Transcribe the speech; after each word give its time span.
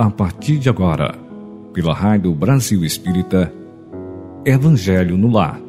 a 0.00 0.08
partir 0.08 0.56
de 0.56 0.70
agora, 0.70 1.14
pela 1.74 1.92
Rádio 1.92 2.34
Brasil 2.34 2.82
Espírita, 2.86 3.52
Evangelho 4.46 5.14
no 5.18 5.30
Lar. 5.30 5.60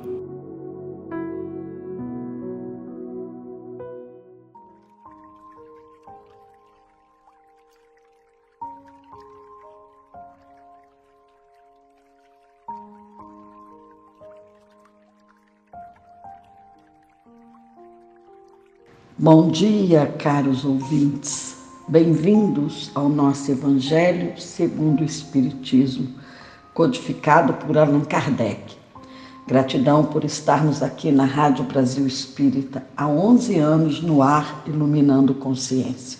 Bom 19.17 19.49
dia, 19.49 20.07
caros 20.17 20.63
ouvintes. 20.63 21.60
Bem-vindos 21.91 22.89
ao 22.95 23.09
nosso 23.09 23.51
Evangelho 23.51 24.39
segundo 24.39 25.01
o 25.01 25.03
Espiritismo, 25.03 26.07
codificado 26.73 27.51
por 27.55 27.77
Allan 27.77 28.05
Kardec. 28.05 28.77
Gratidão 29.45 30.05
por 30.05 30.23
estarmos 30.23 30.81
aqui 30.81 31.11
na 31.11 31.25
Rádio 31.25 31.65
Brasil 31.65 32.07
Espírita 32.07 32.81
há 32.95 33.05
11 33.05 33.59
anos 33.59 34.01
no 34.01 34.21
ar, 34.21 34.63
iluminando 34.65 35.33
consciência. 35.33 36.17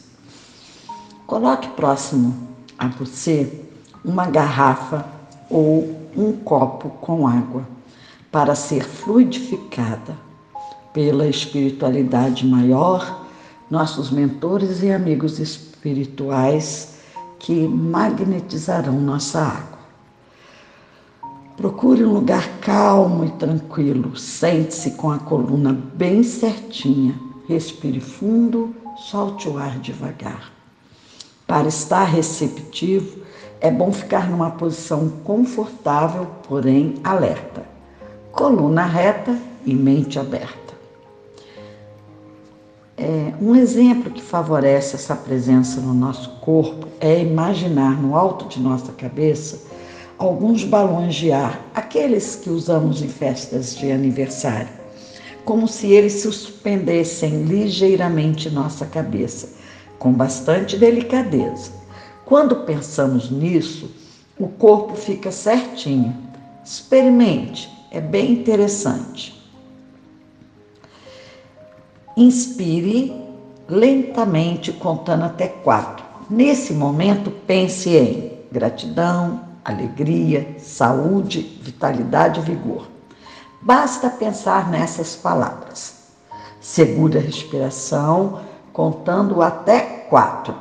Coloque 1.26 1.70
próximo 1.70 2.36
a 2.78 2.90
você 2.90 3.64
uma 4.04 4.26
garrafa 4.26 5.06
ou 5.50 5.90
um 6.18 6.34
copo 6.34 6.90
com 7.00 7.26
água 7.26 7.66
para 8.30 8.56
ser 8.56 8.84
fluidificada 8.84 10.18
pela 10.92 11.26
espiritualidade 11.28 12.46
maior, 12.46 13.21
nossos 13.72 14.12
mentores 14.12 14.84
e 14.84 14.92
amigos 14.92 15.40
espirituais 15.40 16.96
que 17.40 17.68
magnetizarão 17.68 19.00
nossa 19.00 19.40
água. 19.40 19.80
Procure 21.56 22.04
um 22.04 22.14
lugar 22.14 22.48
calmo 22.60 23.24
e 23.24 23.32
tranquilo, 23.32 24.16
sente-se 24.18 24.92
com 24.92 25.10
a 25.10 25.20
coluna 25.20 25.72
bem 25.94 26.22
certinha, 26.22 27.18
respire 27.48 28.02
fundo, 28.02 28.76
solte 29.10 29.48
o 29.48 29.58
ar 29.58 29.80
devagar. 29.80 30.52
Para 31.48 31.68
estar 31.68 32.04
receptivo, 32.04 33.22
é 33.62 33.72
bom 33.72 33.92
ficar 33.94 34.30
numa 34.30 34.52
posição 34.52 35.08
confortável, 35.24 36.28
porém 36.48 36.96
alerta. 37.04 37.64
Coluna 38.32 38.86
reta 38.86 39.38
e 39.66 39.74
mente 39.74 40.20
aberta. 40.20 40.61
É, 43.04 43.34
um 43.42 43.56
exemplo 43.56 44.12
que 44.12 44.22
favorece 44.22 44.96
essa 44.96 45.16
presença 45.16 45.82
no 45.82 45.92
nosso 45.92 46.30
corpo 46.40 46.88
é 47.00 47.20
imaginar 47.20 48.00
no 48.00 48.16
alto 48.16 48.48
de 48.48 48.60
nossa 48.60 48.92
cabeça 48.92 49.60
alguns 50.20 50.64
balões 50.64 51.16
de 51.16 51.32
ar, 51.32 51.66
aqueles 51.74 52.36
que 52.36 52.52
usamos 52.52 53.02
em 53.02 53.08
festas 53.08 53.76
de 53.76 53.92
aniversário, 53.92 54.70
como 55.44 55.68
se 55.68 55.88
eles 55.88 56.22
suspendessem 56.22 57.44
ligeiramente 57.46 58.52
nossa 58.52 58.86
cabeça, 58.86 59.50
com 59.98 60.14
bastante 60.14 60.78
delicadeza. 60.78 61.72
Quando 62.24 62.58
pensamos 62.58 63.32
nisso, 63.32 63.90
o 64.38 64.48
corpo 64.48 64.96
fica 64.96 65.32
certinho. 65.32 66.16
Experimente, 66.64 67.68
é 67.90 68.00
bem 68.00 68.32
interessante. 68.34 69.41
Inspire 72.22 73.20
lentamente, 73.68 74.72
contando 74.72 75.24
até 75.24 75.48
quatro. 75.48 76.06
Nesse 76.30 76.72
momento, 76.72 77.32
pense 77.32 77.90
em 77.90 78.38
gratidão, 78.52 79.42
alegria, 79.66 80.56
saúde, 80.60 81.60
vitalidade 81.64 82.40
e 82.40 82.44
vigor. 82.44 82.88
Basta 83.60 84.08
pensar 84.08 84.70
nessas 84.70 85.16
palavras. 85.16 86.12
Segure 86.60 87.18
a 87.18 87.22
respiração, 87.22 88.42
contando 88.72 89.42
até 89.42 89.80
quatro. 90.08 90.56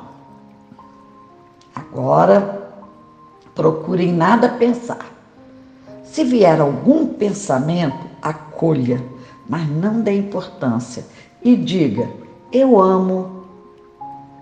Agora, 1.75 2.73
procure 3.55 4.07
em 4.07 4.15
nada 4.15 4.49
pensar. 4.49 5.05
Se 6.05 6.25
vier 6.25 6.59
algum 6.59 7.07
pensamento, 7.07 8.07
acolha, 8.23 9.05
mas 9.47 9.69
não 9.69 10.01
dê 10.01 10.13
importância 10.17 11.05
e 11.43 11.57
diga: 11.57 12.09
Eu 12.53 12.81
amo 12.81 13.41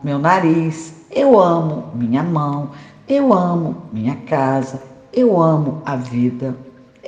meu 0.03 0.19
nariz, 0.19 0.95
eu 1.11 1.39
amo 1.39 1.85
minha 1.95 2.23
mão, 2.23 2.71
eu 3.09 3.33
amo 3.33 3.83
minha 3.93 4.17
casa, 4.27 4.83
eu 5.13 5.41
amo 5.41 5.83
a 5.85 5.97
vida, 5.97 6.57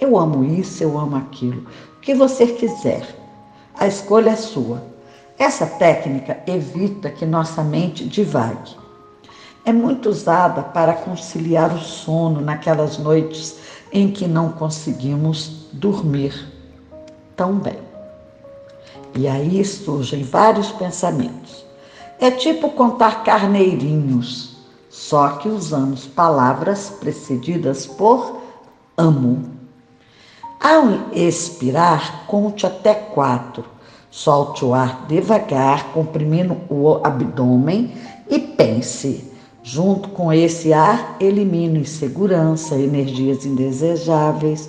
eu 0.00 0.18
amo 0.18 0.44
isso, 0.44 0.82
eu 0.82 0.98
amo 0.98 1.16
aquilo. 1.16 1.66
O 1.96 2.00
que 2.00 2.14
você 2.14 2.46
quiser, 2.46 3.06
a 3.78 3.86
escolha 3.86 4.30
é 4.30 4.36
sua. 4.36 4.82
Essa 5.38 5.66
técnica 5.66 6.38
evita 6.46 7.10
que 7.10 7.24
nossa 7.24 7.62
mente 7.62 8.06
divague. 8.06 8.76
É 9.64 9.72
muito 9.72 10.08
usada 10.08 10.62
para 10.62 10.94
conciliar 10.94 11.72
o 11.74 11.78
sono 11.78 12.40
naquelas 12.40 12.98
noites 12.98 13.58
em 13.92 14.10
que 14.10 14.26
não 14.26 14.50
conseguimos 14.52 15.66
dormir 15.72 16.34
tão 17.36 17.54
bem. 17.54 17.89
E 19.14 19.26
aí 19.26 19.64
surgem 19.64 20.22
vários 20.22 20.70
pensamentos. 20.72 21.64
É 22.20 22.30
tipo 22.30 22.70
contar 22.70 23.24
carneirinhos, 23.24 24.56
só 24.90 25.30
que 25.30 25.48
usamos 25.48 26.06
palavras 26.06 26.90
precedidas 27.00 27.86
por 27.86 28.40
amo. 28.96 29.42
Ao 30.60 31.10
expirar, 31.14 32.26
conte 32.26 32.66
até 32.66 32.92
quatro. 32.92 33.64
Solte 34.10 34.64
o 34.64 34.74
ar 34.74 35.06
devagar, 35.06 35.92
comprimindo 35.92 36.56
o 36.68 37.00
abdômen 37.02 37.94
e 38.28 38.38
pense. 38.38 39.32
Junto 39.62 40.08
com 40.10 40.32
esse 40.32 40.72
ar, 40.72 41.16
elimine 41.20 41.80
insegurança, 41.80 42.74
energias 42.74 43.46
indesejáveis, 43.46 44.68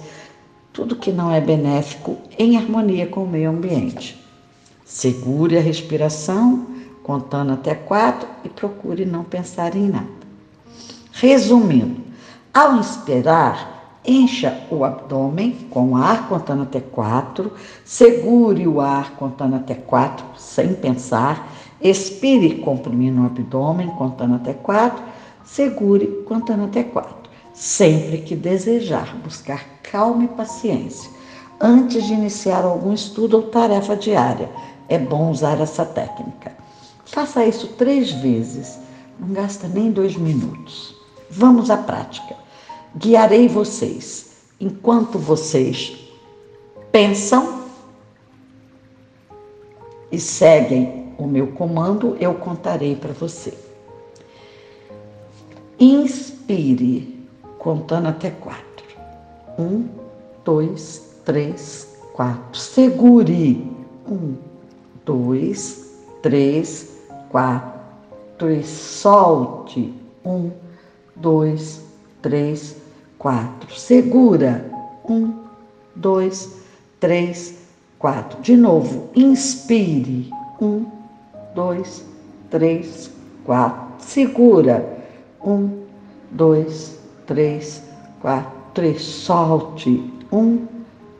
tudo 0.71 0.95
que 0.95 1.11
não 1.11 1.31
é 1.31 1.41
benéfico 1.41 2.17
em 2.37 2.55
harmonia 2.55 3.07
com 3.07 3.23
o 3.23 3.27
meio 3.27 3.49
ambiente. 3.49 4.20
Segure 4.91 5.57
a 5.57 5.61
respiração, 5.61 6.67
contando 7.01 7.53
até 7.53 7.73
quatro 7.73 8.27
e 8.43 8.49
procure 8.49 9.05
não 9.05 9.23
pensar 9.23 9.73
em 9.73 9.87
nada. 9.87 10.05
Resumindo, 11.13 12.01
ao 12.53 12.75
inspirar, 12.75 13.99
encha 14.05 14.67
o 14.69 14.83
abdômen 14.83 15.65
com 15.69 15.95
ar 15.95 16.27
contando 16.27 16.63
até 16.63 16.81
quatro, 16.81 17.53
segure 17.85 18.67
o 18.67 18.81
ar 18.81 19.15
contando 19.15 19.55
até 19.55 19.75
quatro, 19.75 20.25
sem 20.37 20.73
pensar, 20.73 21.49
expire 21.81 22.55
comprimindo 22.55 23.21
o 23.21 23.25
abdômen 23.27 23.87
contando 23.91 24.35
até 24.35 24.53
quatro, 24.53 25.01
segure 25.45 26.05
contando 26.27 26.65
até 26.65 26.83
quatro. 26.83 27.31
Sempre 27.53 28.17
que 28.17 28.35
desejar 28.35 29.15
buscar 29.23 29.65
calma 29.81 30.25
e 30.25 30.27
paciência, 30.27 31.09
antes 31.61 32.03
de 32.03 32.13
iniciar 32.13 32.65
algum 32.65 32.91
estudo 32.91 33.37
ou 33.37 33.43
tarefa 33.43 33.95
diária 33.95 34.49
é 34.91 34.99
bom 34.99 35.31
usar 35.31 35.61
essa 35.61 35.85
técnica. 35.85 36.51
Faça 37.05 37.45
isso 37.45 37.67
três 37.77 38.11
vezes, 38.11 38.77
não 39.17 39.29
gasta 39.29 39.65
nem 39.67 39.89
dois 39.89 40.17
minutos. 40.17 40.93
Vamos 41.29 41.69
à 41.69 41.77
prática. 41.77 42.35
Guiarei 42.95 43.47
vocês 43.47 44.31
enquanto 44.59 45.17
vocês 45.17 45.97
pensam 46.91 47.61
e 50.11 50.19
seguem 50.19 51.13
o 51.17 51.25
meu 51.25 51.47
comando, 51.53 52.17
eu 52.19 52.33
contarei 52.33 52.97
para 52.97 53.13
você. 53.13 53.57
Inspire, 55.79 57.25
contando 57.57 58.09
até 58.09 58.29
quatro. 58.29 58.85
Um, 59.57 59.87
dois, 60.43 61.15
três, 61.23 61.87
quatro. 62.13 62.59
Segure. 62.59 63.71
Um, 64.05 64.50
dois, 65.05 65.91
três, 66.21 67.01
quatro 67.29 68.51
e 68.51 68.63
solte. 68.63 69.93
Um, 70.25 70.51
dois, 71.15 71.81
três, 72.21 72.75
quatro. 73.17 73.73
Segura. 73.75 74.65
Um, 75.07 75.33
dois, 75.95 76.51
três, 76.99 77.55
quatro. 77.97 78.41
De 78.41 78.55
novo, 78.55 79.09
inspire. 79.15 80.29
Um, 80.61 80.85
dois, 81.55 82.05
três, 82.49 83.11
quatro. 83.43 83.95
Segura. 83.99 85.03
Um, 85.43 85.83
dois, 86.31 86.97
três, 87.25 87.83
quatro. 88.21 88.61
Três. 88.73 89.01
Solte. 89.01 90.11
Um, 90.31 90.65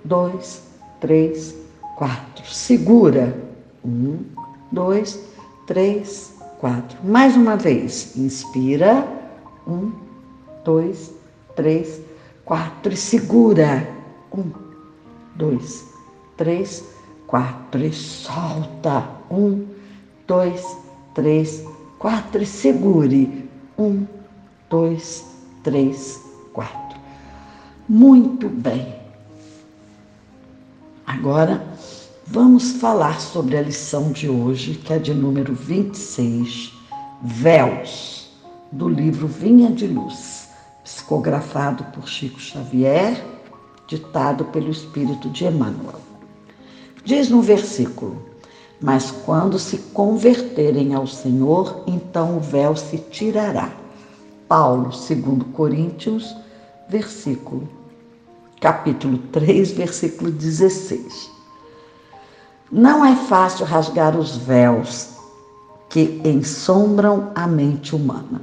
dois, 0.06 0.64
três, 1.02 1.54
quatro. 1.98 2.46
Segura. 2.46 3.51
Um, 3.84 4.20
dois, 4.72 5.20
três, 5.66 6.34
quatro. 6.60 6.98
Mais 7.04 7.36
uma 7.36 7.56
vez. 7.58 8.16
Inspira. 8.16 9.08
Um, 9.68 9.92
dois, 10.64 11.12
três, 11.56 12.02
quatro 12.46 12.94
e 12.94 12.98
segura. 12.98 13.88
Um, 14.32 14.52
dois, 15.36 15.86
três, 16.38 16.84
quatro 17.28 17.84
e 17.84 17.92
solta. 17.92 19.08
Um, 19.30 19.66
dois, 20.28 20.78
três, 21.16 21.66
quatro 21.98 22.42
e 22.42 22.46
segure. 22.46 23.50
Um, 23.78 24.06
dois, 24.70 25.26
três, 25.64 26.22
quatro. 26.54 27.00
Muito 27.90 28.48
bem. 28.48 28.96
Agora 31.06 31.62
vamos 32.32 32.72
falar 32.72 33.20
sobre 33.20 33.58
a 33.58 33.62
lição 33.62 34.10
de 34.14 34.30
hoje, 34.30 34.76
que 34.76 34.94
é 34.94 34.98
de 34.98 35.14
número 35.14 35.54
26, 35.54 36.72
Véus, 37.22 38.32
do 38.72 38.88
livro 38.88 39.28
Vinha 39.28 39.70
de 39.70 39.86
Luz, 39.86 40.48
psicografado 40.82 41.84
por 41.94 42.08
Chico 42.08 42.40
Xavier, 42.40 43.22
ditado 43.86 44.46
pelo 44.46 44.72
Espírito 44.72 45.30
de 45.30 45.44
Emmanuel. 45.44 46.00
Diz 47.04 47.30
no 47.30 47.42
versículo: 47.42 48.26
Mas 48.80 49.12
quando 49.12 49.60
se 49.60 49.78
converterem 49.94 50.94
ao 50.94 51.06
Senhor, 51.06 51.84
então 51.86 52.38
o 52.38 52.40
véu 52.40 52.78
se 52.78 52.98
tirará. 52.98 53.74
Paulo, 54.48 54.94
segundo 54.94 55.44
Coríntios, 55.46 56.34
versículo 56.88 57.68
capítulo 58.62 59.18
3, 59.34 59.72
versículo 59.72 60.32
16. 60.32 61.41
Não 62.72 63.06
é 63.06 63.14
fácil 63.16 63.66
rasgar 63.66 64.18
os 64.18 64.38
véus 64.38 65.10
que 65.90 66.22
ensombram 66.24 67.30
a 67.36 67.46
mente 67.46 67.94
humana. 67.94 68.42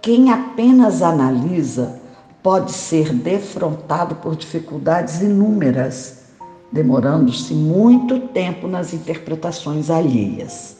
Quem 0.00 0.32
apenas 0.32 1.02
analisa 1.02 2.00
pode 2.42 2.72
ser 2.72 3.12
defrontado 3.12 4.14
por 4.16 4.36
dificuldades 4.36 5.20
inúmeras, 5.20 6.20
demorando-se 6.72 7.52
muito 7.52 8.18
tempo 8.28 8.66
nas 8.68 8.94
interpretações 8.94 9.90
alheias. 9.90 10.78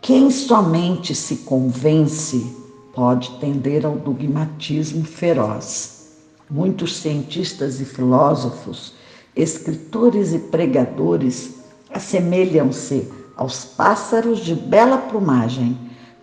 Quem 0.00 0.28
somente 0.32 1.14
se 1.14 1.36
convence 1.36 2.56
pode 2.92 3.30
tender 3.38 3.86
ao 3.86 3.94
dogmatismo 3.94 5.04
feroz. 5.04 6.08
Muitos 6.50 6.96
cientistas 6.96 7.80
e 7.80 7.84
filósofos, 7.84 9.00
escritores 9.34 10.32
e 10.32 10.38
pregadores 10.38 11.54
assemelham-se 11.92 13.10
aos 13.36 13.64
pássaros 13.64 14.40
de 14.40 14.54
bela 14.54 14.98
plumagem, 14.98 15.78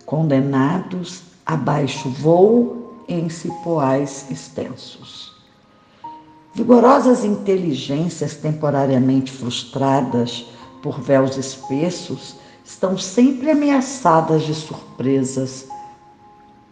condenados 0.06 1.22
a 1.44 1.56
baixo 1.56 2.08
voo 2.08 3.04
em 3.08 3.28
cipoais 3.28 4.26
extensos. 4.30 5.32
Vigorosas 6.54 7.24
inteligências 7.24 8.34
temporariamente 8.34 9.32
frustradas 9.32 10.46
por 10.82 11.00
véus 11.00 11.36
espessos 11.36 12.36
estão 12.64 12.96
sempre 12.96 13.50
ameaçadas 13.50 14.42
de 14.42 14.54
surpresas 14.54 15.66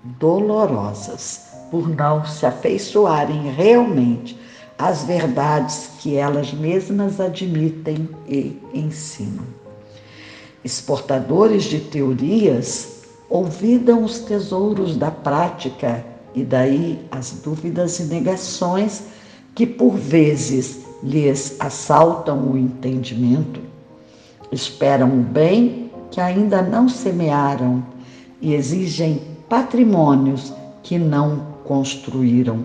dolorosas 0.03 1.49
por 1.71 1.89
não 1.89 2.25
se 2.25 2.47
afeiçoarem 2.47 3.53
realmente 3.53 4.39
às 4.79 5.03
verdades 5.03 5.91
que 5.99 6.15
elas 6.15 6.53
mesmas 6.53 7.21
admitem 7.21 8.09
e 8.29 8.57
ensinam. 8.73 9.45
Exportadores 10.65 11.65
de 11.65 11.81
teorias 11.81 13.03
ouvidam 13.29 14.05
os 14.05 14.21
tesouros 14.21 14.97
da 14.97 15.11
prática 15.11 16.05
e 16.35 16.45
daí 16.45 17.01
as 17.11 17.33
dúvidas 17.43 17.99
e 17.99 18.05
negações 18.05 19.03
que 19.55 19.67
por 19.67 19.97
vezes 19.97 20.81
lhes 21.03 21.57
assaltam 21.59 22.53
o 22.53 22.57
entendimento. 22.57 23.61
Esperam 24.53 25.09
o 25.09 25.23
bem 25.23 25.91
que 26.11 26.21
ainda 26.21 26.63
não 26.63 26.89
semearam 26.89 27.85
e 28.41 28.55
exigem 28.55 29.23
patrimônios 29.49 30.53
que 30.83 30.99
não 30.99 31.49
construíram 31.65 32.65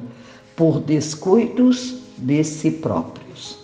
por 0.56 0.80
descuidos 0.80 2.03
de 2.18 2.44
si 2.44 2.72
próprios. 2.72 3.58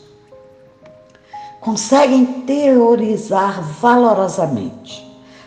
Conseguem 1.60 2.26
teorizar 2.44 3.62
valorosamente, 3.62 5.06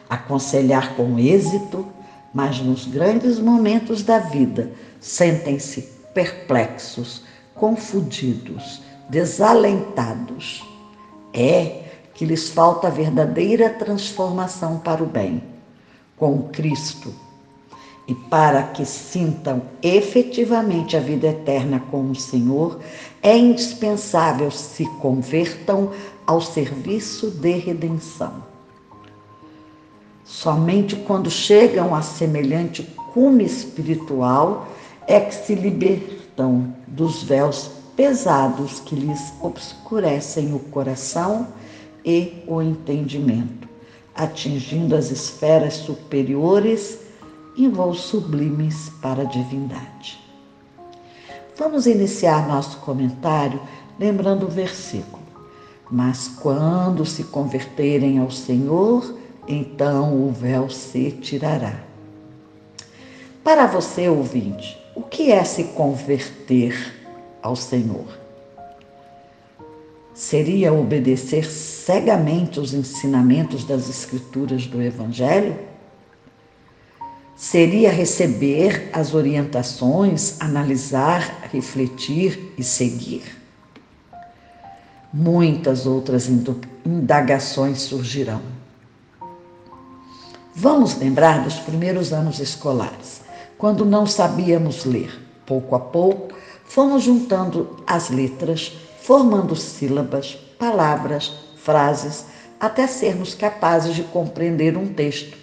aconselhar 0.09 0.95
com 0.95 1.19
êxito, 1.19 1.87
mas 2.35 2.61
nos 2.61 2.87
grandes 2.87 3.39
momentos 3.39 4.03
da 4.03 4.19
vida 4.19 4.71
sentem-se 5.01 5.83
perplexos, 6.15 7.23
confundidos, 7.55 8.83
desalentados. 9.09 10.63
É 11.33 11.83
que 12.15 12.27
lhes 12.27 12.51
falta 12.51 12.89
a 12.89 12.91
verdadeira 12.91 13.71
transformação 13.71 14.79
para 14.79 15.03
o 15.03 15.07
bem. 15.07 15.43
Com 16.17 16.43
Cristo, 16.51 17.13
e 18.07 18.15
para 18.15 18.63
que 18.65 18.85
sintam 18.85 19.63
efetivamente 19.83 20.97
a 20.97 21.01
vida 21.01 21.29
eterna 21.29 21.81
com 21.91 22.11
o 22.11 22.15
Senhor, 22.15 22.81
é 23.23 23.37
indispensável 23.37 24.51
se 24.51 24.85
convertam 25.01 25.91
ao 26.27 26.41
serviço 26.41 27.31
de 27.31 27.53
redenção. 27.53 28.43
Somente 30.25 30.97
quando 30.97 31.31
chegam 31.31 31.95
a 31.95 32.03
semelhante 32.03 32.83
cume 33.13 33.45
espiritual 33.45 34.67
é 35.07 35.21
que 35.21 35.35
se 35.35 35.55
libertam 35.55 36.75
dos 36.87 37.23
véus 37.23 37.71
pesados 37.95 38.81
que 38.81 38.95
lhes 38.95 39.33
obscurecem 39.41 40.55
o 40.55 40.59
coração 40.59 41.49
e 42.05 42.43
o 42.47 42.61
entendimento, 42.61 43.69
atingindo 44.15 44.97
as 44.97 45.11
esferas 45.11 45.75
superiores 45.75 47.02
e 47.57 47.69
voos 47.69 48.01
sublimes 48.03 48.91
para 49.01 49.23
a 49.23 49.27
divindade. 49.27 50.19
Vamos 51.57 51.87
iniciar 51.87 52.49
nosso 52.49 52.79
comentário 52.79 53.61
lembrando 53.99 54.47
o 54.47 54.51
versículo. 54.51 55.23
Mas 55.91 56.27
quando 56.27 57.05
se 57.05 57.25
converterem 57.25 58.19
ao 58.19 58.31
Senhor, 58.31 59.15
então 59.47 60.27
o 60.27 60.33
véu 60.33 60.71
se 60.71 61.11
tirará. 61.13 61.79
Para 63.45 63.67
você, 63.67 64.09
ouvinte, 64.09 64.79
o 64.95 65.03
que 65.03 65.31
é 65.31 65.45
se 65.45 65.65
converter 65.65 66.95
ao 67.43 67.55
Senhor? 67.55 68.07
Seria 70.15 70.73
obedecer 70.73 71.45
cegamente 71.45 72.61
os 72.61 72.73
ensinamentos 72.73 73.65
das 73.65 73.89
Escrituras 73.89 74.67
do 74.67 74.81
Evangelho? 74.81 75.72
Seria 77.43 77.91
receber 77.91 78.89
as 78.93 79.15
orientações, 79.15 80.41
analisar, 80.41 81.49
refletir 81.51 82.55
e 82.57 82.63
seguir. 82.63 83.37
Muitas 85.13 85.85
outras 85.85 86.31
indagações 86.87 87.83
surgirão. 87.83 88.41
Vamos 90.55 90.97
lembrar 90.97 91.43
dos 91.43 91.57
primeiros 91.57 92.13
anos 92.13 92.39
escolares, 92.39 93.23
quando 93.59 93.85
não 93.85 94.07
sabíamos 94.07 94.85
ler. 94.85 95.11
Pouco 95.45 95.75
a 95.75 95.81
pouco, 95.81 96.33
fomos 96.65 97.03
juntando 97.03 97.77
as 97.85 98.09
letras, 98.09 98.73
formando 99.01 99.57
sílabas, 99.57 100.39
palavras, 100.61 101.33
frases, 101.57 102.25
até 102.61 102.87
sermos 102.87 103.35
capazes 103.35 103.97
de 103.97 104.05
compreender 104.05 104.77
um 104.77 104.87
texto 104.87 105.42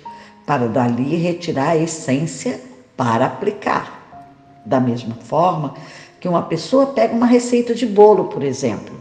para 0.50 0.68
dali 0.68 1.16
retirar 1.16 1.70
a 1.70 1.78
essência 1.78 2.60
para 2.98 3.28
aplicar. 3.28 4.24
Da 4.66 4.80
mesma 4.80 5.14
forma 5.14 5.76
que 6.20 6.28
uma 6.28 6.42
pessoa 6.42 6.88
pega 6.88 7.14
uma 7.14 7.28
receita 7.28 7.76
de 7.76 7.86
bolo, 7.86 8.30
por 8.30 8.42
exemplo, 8.42 8.96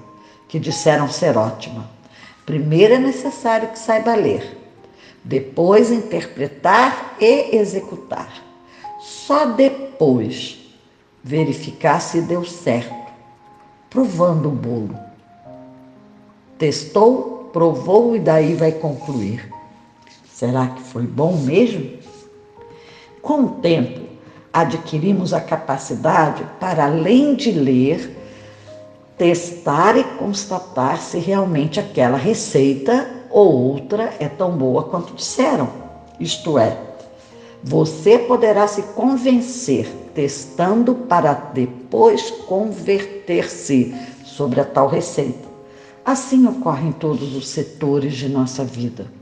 que 0.46 0.58
disseram 0.58 1.08
ser 1.08 1.38
ótima. 1.38 1.88
Primeiro 2.44 2.92
é 2.92 2.98
necessário 2.98 3.68
que 3.68 3.78
saiba 3.78 4.14
ler, 4.14 4.58
depois 5.24 5.90
interpretar 5.90 7.16
e 7.18 7.56
executar. 7.56 8.30
Só 9.00 9.46
depois 9.46 10.58
verificar 11.24 12.02
se 12.02 12.20
deu 12.20 12.44
certo, 12.44 13.10
provando 13.88 14.50
o 14.50 14.52
bolo. 14.52 14.98
Testou, 16.58 17.48
provou 17.54 18.14
e 18.14 18.18
daí 18.18 18.52
vai 18.52 18.72
concluir. 18.72 19.57
Será 20.38 20.68
que 20.68 20.80
foi 20.80 21.02
bom 21.02 21.36
mesmo? 21.36 21.98
Com 23.20 23.42
o 23.42 23.48
tempo, 23.60 24.02
adquirimos 24.52 25.34
a 25.34 25.40
capacidade 25.40 26.46
para, 26.60 26.84
além 26.84 27.34
de 27.34 27.50
ler, 27.50 28.16
testar 29.16 29.98
e 29.98 30.04
constatar 30.04 31.02
se 31.02 31.18
realmente 31.18 31.80
aquela 31.80 32.16
receita 32.16 33.10
ou 33.28 33.52
outra 33.52 34.14
é 34.20 34.28
tão 34.28 34.52
boa 34.52 34.84
quanto 34.84 35.12
disseram. 35.12 35.68
Isto 36.20 36.56
é, 36.56 36.78
Você 37.64 38.16
poderá 38.20 38.68
se 38.68 38.82
convencer 38.94 39.88
testando 40.14 40.94
para 40.94 41.32
depois 41.32 42.30
converter-se 42.30 43.92
sobre 44.24 44.60
a 44.60 44.64
tal 44.64 44.86
receita. 44.86 45.48
Assim 46.04 46.46
ocorre 46.46 46.90
em 46.90 46.92
todos 46.92 47.34
os 47.34 47.48
setores 47.48 48.14
de 48.14 48.28
nossa 48.28 48.62
vida. 48.62 49.17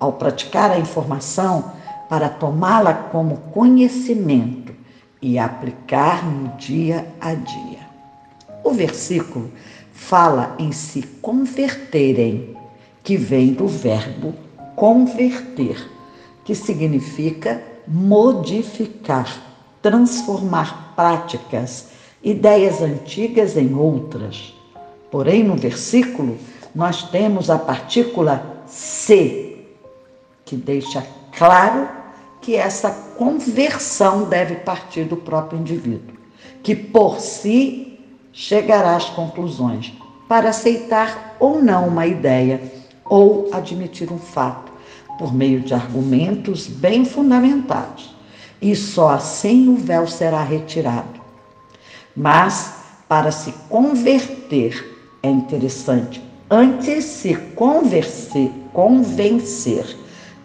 Ao 0.00 0.14
praticar 0.14 0.72
a 0.72 0.78
informação 0.78 1.72
para 2.08 2.28
tomá-la 2.28 2.92
como 2.94 3.36
conhecimento 3.52 4.74
e 5.22 5.38
aplicar 5.38 6.24
no 6.24 6.48
dia 6.56 7.06
a 7.20 7.34
dia. 7.34 7.78
O 8.64 8.72
versículo 8.72 9.50
fala 9.92 10.56
em 10.58 10.72
se 10.72 11.02
converterem, 11.20 12.56
que 13.04 13.16
vem 13.16 13.52
do 13.52 13.68
verbo 13.68 14.34
converter, 14.74 15.88
que 16.44 16.54
significa 16.54 17.62
modificar, 17.86 19.28
transformar 19.82 20.94
práticas, 20.96 21.88
ideias 22.22 22.80
antigas 22.80 23.56
em 23.56 23.74
outras. 23.74 24.54
Porém, 25.10 25.44
no 25.44 25.56
versículo, 25.56 26.38
nós 26.74 27.02
temos 27.10 27.50
a 27.50 27.58
partícula 27.58 28.64
se, 28.66 29.49
que 30.50 30.56
deixa 30.56 31.06
claro 31.38 31.88
que 32.40 32.56
essa 32.56 32.90
conversão 33.16 34.24
deve 34.24 34.56
partir 34.56 35.04
do 35.04 35.16
próprio 35.16 35.60
indivíduo, 35.60 36.16
que 36.60 36.74
por 36.74 37.20
si 37.20 38.00
chegará 38.32 38.96
às 38.96 39.04
conclusões 39.10 39.92
para 40.28 40.48
aceitar 40.48 41.36
ou 41.38 41.62
não 41.62 41.86
uma 41.86 42.04
ideia 42.04 42.60
ou 43.04 43.48
admitir 43.52 44.12
um 44.12 44.18
fato, 44.18 44.72
por 45.20 45.32
meio 45.32 45.60
de 45.60 45.72
argumentos 45.72 46.66
bem 46.66 47.04
fundamentados. 47.04 48.12
E 48.60 48.74
só 48.74 49.10
assim 49.10 49.68
o 49.68 49.76
véu 49.76 50.08
será 50.08 50.42
retirado. 50.42 51.20
Mas, 52.16 52.74
para 53.08 53.30
se 53.30 53.52
converter, 53.68 54.98
é 55.22 55.28
interessante, 55.30 56.20
antes 56.50 57.04
se 57.04 57.36
convencer, 57.54 58.50
convencer, 58.72 59.96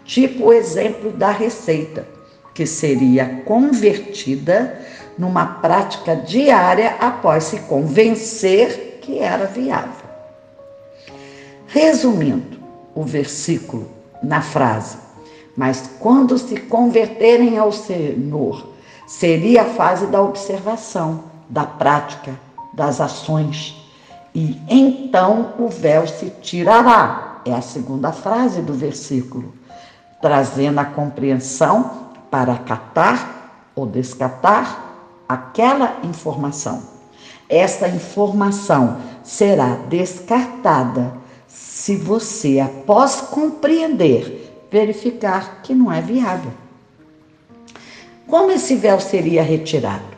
tipo 0.06 0.46
o 0.46 0.52
exemplo 0.52 1.10
da 1.10 1.30
receita, 1.30 2.06
que 2.54 2.66
seria 2.66 3.42
convertida 3.44 4.80
numa 5.18 5.46
prática 5.46 6.14
diária 6.16 6.96
após 7.00 7.44
se 7.44 7.58
convencer 7.60 8.98
que 9.02 9.18
era 9.18 9.46
viável. 9.46 10.06
Resumindo 11.66 12.58
o 12.94 13.02
versículo 13.02 13.88
na 14.22 14.40
frase, 14.40 14.96
mas 15.56 15.90
quando 15.98 16.38
se 16.38 16.56
converterem 16.60 17.58
ao 17.58 17.72
Senhor, 17.72 18.68
seria 19.06 19.62
a 19.62 19.66
fase 19.66 20.06
da 20.06 20.20
observação, 20.20 21.24
da 21.48 21.64
prática, 21.64 22.38
das 22.74 23.00
ações. 23.00 23.74
E 24.34 24.60
então 24.68 25.54
o 25.58 25.68
véu 25.68 26.06
se 26.06 26.30
tirará. 26.42 27.40
É 27.44 27.54
a 27.54 27.62
segunda 27.62 28.12
frase 28.12 28.60
do 28.60 28.74
versículo, 28.74 29.54
trazendo 30.20 30.78
a 30.78 30.84
compreensão 30.84 32.08
para 32.30 32.54
acatar 32.54 33.70
ou 33.74 33.86
descatar 33.86 34.84
aquela 35.28 35.98
informação. 36.02 36.82
Essa 37.48 37.88
informação 37.88 38.98
será 39.22 39.76
descartada 39.88 41.12
se 41.46 41.96
você, 41.96 42.58
após 42.58 43.20
compreender, 43.20 44.66
verificar 44.70 45.62
que 45.62 45.74
não 45.74 45.92
é 45.92 46.00
viável. 46.00 46.52
Como 48.26 48.50
esse 48.50 48.74
véu 48.74 48.98
seria 48.98 49.42
retirado? 49.42 50.16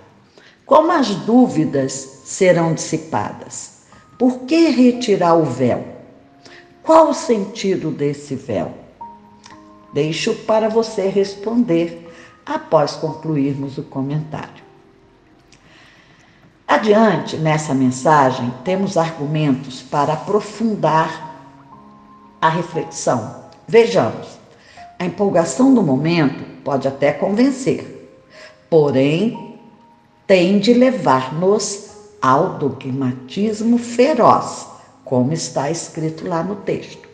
Como 0.64 0.90
as 0.90 1.14
dúvidas 1.14 1.92
serão 2.24 2.72
dissipadas? 2.72 3.82
Por 4.18 4.40
que 4.40 4.68
retirar 4.68 5.34
o 5.34 5.44
véu? 5.44 5.84
Qual 6.82 7.10
o 7.10 7.14
sentido 7.14 7.90
desse 7.90 8.34
véu? 8.34 8.72
Deixo 9.92 10.34
para 10.34 10.68
você 10.68 11.08
responder 11.08 12.08
após 12.44 12.92
concluirmos 12.92 13.78
o 13.78 13.82
comentário. 13.82 14.68
Adiante, 16.66 17.36
nessa 17.36 17.72
mensagem, 17.72 18.52
temos 18.62 18.98
argumentos 18.98 19.80
para 19.80 20.12
aprofundar 20.12 21.34
a 22.40 22.48
reflexão. 22.48 23.44
Vejamos, 23.66 24.38
a 24.98 25.04
empolgação 25.06 25.74
do 25.74 25.82
momento 25.82 26.44
pode 26.62 26.86
até 26.86 27.12
convencer, 27.12 28.12
porém 28.68 29.58
tem 30.26 30.58
de 30.58 30.74
levar-nos 30.74 31.88
ao 32.20 32.58
dogmatismo 32.58 33.78
feroz, 33.78 34.66
como 35.04 35.32
está 35.32 35.70
escrito 35.70 36.28
lá 36.28 36.42
no 36.42 36.56
texto. 36.56 37.07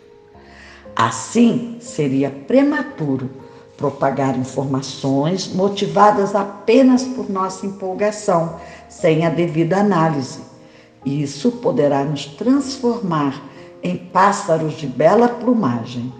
Assim, 0.96 1.76
seria 1.80 2.30
prematuro 2.30 3.28
propagar 3.76 4.38
informações 4.38 5.52
motivadas 5.52 6.34
apenas 6.34 7.02
por 7.02 7.28
nossa 7.28 7.66
empolgação, 7.66 8.60
sem 8.88 9.26
a 9.26 9.30
devida 9.30 9.78
análise. 9.78 10.40
Isso 11.04 11.50
poderá 11.52 12.04
nos 12.04 12.26
transformar 12.26 13.42
em 13.82 13.96
pássaros 13.96 14.74
de 14.74 14.86
bela 14.86 15.28
plumagem, 15.28 16.12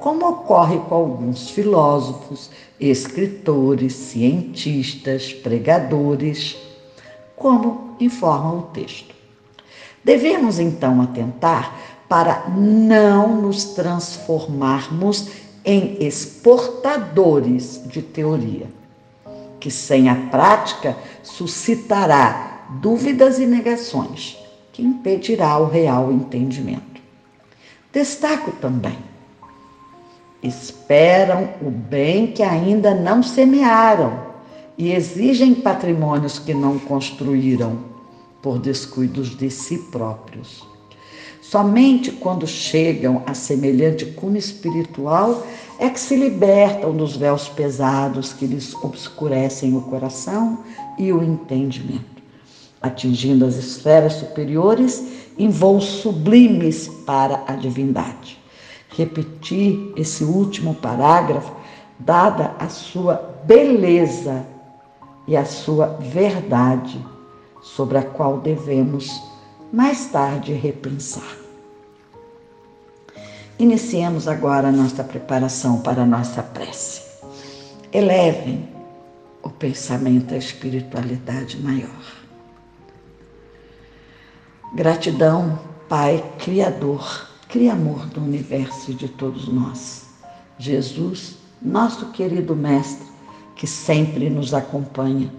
como 0.00 0.28
ocorre 0.28 0.78
com 0.80 0.94
alguns 0.94 1.48
filósofos, 1.48 2.50
escritores, 2.78 3.94
cientistas, 3.94 5.32
pregadores, 5.32 6.56
como 7.34 7.96
informa 7.98 8.52
o 8.52 8.62
texto. 8.62 9.14
Devemos 10.04 10.58
então 10.58 11.00
atentar 11.00 11.95
para 12.08 12.48
não 12.48 13.40
nos 13.40 13.64
transformarmos 13.64 15.28
em 15.64 15.96
exportadores 16.00 17.82
de 17.86 18.00
teoria, 18.00 18.68
que 19.58 19.70
sem 19.70 20.08
a 20.08 20.14
prática 20.14 20.96
suscitará 21.22 22.66
dúvidas 22.80 23.38
e 23.38 23.46
negações, 23.46 24.38
que 24.72 24.82
impedirá 24.82 25.58
o 25.58 25.68
real 25.68 26.12
entendimento. 26.12 27.00
Destaco 27.92 28.52
também: 28.60 28.98
esperam 30.42 31.48
o 31.60 31.70
bem 31.70 32.28
que 32.28 32.42
ainda 32.42 32.94
não 32.94 33.22
semearam 33.22 34.26
e 34.78 34.92
exigem 34.92 35.54
patrimônios 35.54 36.38
que 36.38 36.54
não 36.54 36.78
construíram 36.78 37.78
por 38.42 38.58
descuidos 38.58 39.36
de 39.36 39.50
si 39.50 39.78
próprios. 39.90 40.75
Somente 41.50 42.10
quando 42.10 42.44
chegam 42.44 43.22
a 43.24 43.32
semelhante 43.32 44.04
cume 44.04 44.36
espiritual 44.36 45.46
é 45.78 45.88
que 45.88 46.00
se 46.00 46.16
libertam 46.16 46.96
dos 46.96 47.16
véus 47.16 47.48
pesados 47.48 48.32
que 48.32 48.46
lhes 48.46 48.74
obscurecem 48.82 49.76
o 49.76 49.82
coração 49.82 50.64
e 50.98 51.12
o 51.12 51.22
entendimento, 51.22 52.20
atingindo 52.82 53.46
as 53.46 53.54
esferas 53.54 54.14
superiores 54.14 55.06
em 55.38 55.48
voos 55.48 55.84
sublimes 55.84 56.88
para 57.06 57.44
a 57.46 57.52
divindade. 57.52 58.36
Repetir 58.88 59.92
esse 59.96 60.24
último 60.24 60.74
parágrafo, 60.74 61.52
dada 61.96 62.56
a 62.58 62.68
sua 62.68 63.38
beleza 63.44 64.44
e 65.28 65.36
a 65.36 65.44
sua 65.44 65.96
verdade, 66.00 67.00
sobre 67.62 67.98
a 67.98 68.02
qual 68.02 68.38
devemos 68.38 69.35
mais 69.76 70.06
tarde 70.06 70.54
repensar. 70.54 71.36
Iniciemos 73.58 74.26
agora 74.26 74.68
a 74.68 74.72
nossa 74.72 75.04
preparação 75.04 75.82
para 75.82 76.02
a 76.02 76.06
nossa 76.06 76.42
prece. 76.42 77.02
Elevem 77.92 78.66
o 79.42 79.50
pensamento 79.50 80.32
à 80.32 80.38
espiritualidade 80.38 81.58
maior. 81.58 81.90
Gratidão, 84.74 85.58
Pai 85.90 86.24
Criador, 86.38 87.28
Criamor 87.46 88.06
do 88.06 88.22
universo 88.22 88.92
e 88.92 88.94
de 88.94 89.10
todos 89.10 89.46
nós. 89.46 90.06
Jesus, 90.58 91.36
nosso 91.60 92.12
querido 92.12 92.56
Mestre, 92.56 93.06
que 93.54 93.66
sempre 93.66 94.30
nos 94.30 94.54
acompanha. 94.54 95.30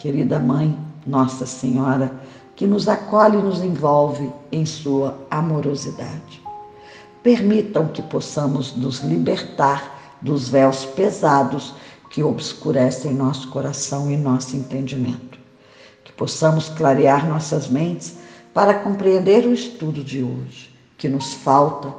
Querida 0.00 0.40
Mãe, 0.40 0.76
Nossa 1.06 1.46
Senhora, 1.46 2.12
que 2.58 2.66
nos 2.66 2.88
acolhe 2.88 3.38
e 3.38 3.40
nos 3.40 3.62
envolve 3.62 4.32
em 4.50 4.66
sua 4.66 5.16
amorosidade. 5.30 6.42
Permitam 7.22 7.86
que 7.86 8.02
possamos 8.02 8.74
nos 8.74 8.98
libertar 8.98 10.18
dos 10.20 10.48
véus 10.48 10.84
pesados 10.84 11.72
que 12.10 12.20
obscurecem 12.20 13.14
nosso 13.14 13.48
coração 13.50 14.10
e 14.10 14.16
nosso 14.16 14.56
entendimento. 14.56 15.38
Que 16.02 16.12
possamos 16.12 16.68
clarear 16.68 17.28
nossas 17.28 17.68
mentes 17.68 18.16
para 18.52 18.74
compreender 18.74 19.46
o 19.46 19.54
estudo 19.54 20.02
de 20.02 20.24
hoje, 20.24 20.76
que 20.96 21.08
nos 21.08 21.34
falta, 21.34 21.94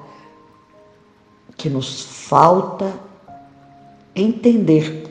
que 1.56 1.70
nos 1.70 2.04
falta 2.04 2.94
entender 4.14 5.10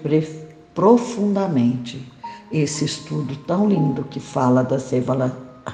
profundamente 0.74 2.06
esse 2.50 2.84
estudo 2.84 3.36
tão 3.46 3.68
lindo 3.68 4.04
que 4.04 4.20
fala 4.20 4.62
das 4.62 4.90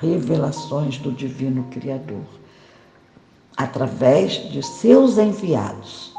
revelações 0.00 0.98
do 0.98 1.12
Divino 1.12 1.64
Criador, 1.70 2.24
através 3.56 4.32
de 4.50 4.62
seus 4.62 5.18
enviados, 5.18 6.12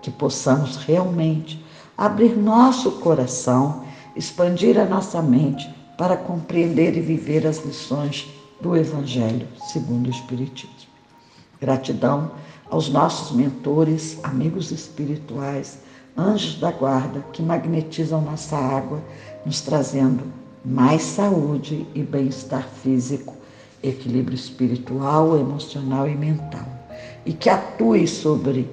que 0.00 0.10
possamos 0.10 0.76
realmente 0.76 1.64
abrir 1.96 2.36
nosso 2.36 2.92
coração, 2.92 3.84
expandir 4.16 4.78
a 4.78 4.84
nossa 4.84 5.22
mente 5.22 5.68
para 5.96 6.16
compreender 6.16 6.96
e 6.96 7.00
viver 7.00 7.46
as 7.46 7.64
lições 7.64 8.28
do 8.60 8.76
Evangelho 8.76 9.46
segundo 9.68 10.08
o 10.08 10.10
Espiritismo. 10.10 10.90
Gratidão 11.60 12.32
aos 12.68 12.88
nossos 12.88 13.36
mentores, 13.36 14.18
amigos 14.24 14.72
espirituais, 14.72 15.78
anjos 16.16 16.58
da 16.58 16.72
guarda 16.72 17.20
que 17.32 17.42
magnetizam 17.42 18.20
nossa 18.22 18.56
água, 18.56 19.00
nos 19.44 19.60
trazendo 19.60 20.24
mais 20.64 21.02
saúde 21.02 21.86
e 21.94 22.02
bem-estar 22.02 22.66
físico, 22.68 23.34
equilíbrio 23.82 24.34
espiritual, 24.34 25.38
emocional 25.38 26.08
e 26.08 26.14
mental, 26.14 26.66
e 27.26 27.32
que 27.32 27.50
atue 27.50 28.06
sobre 28.06 28.70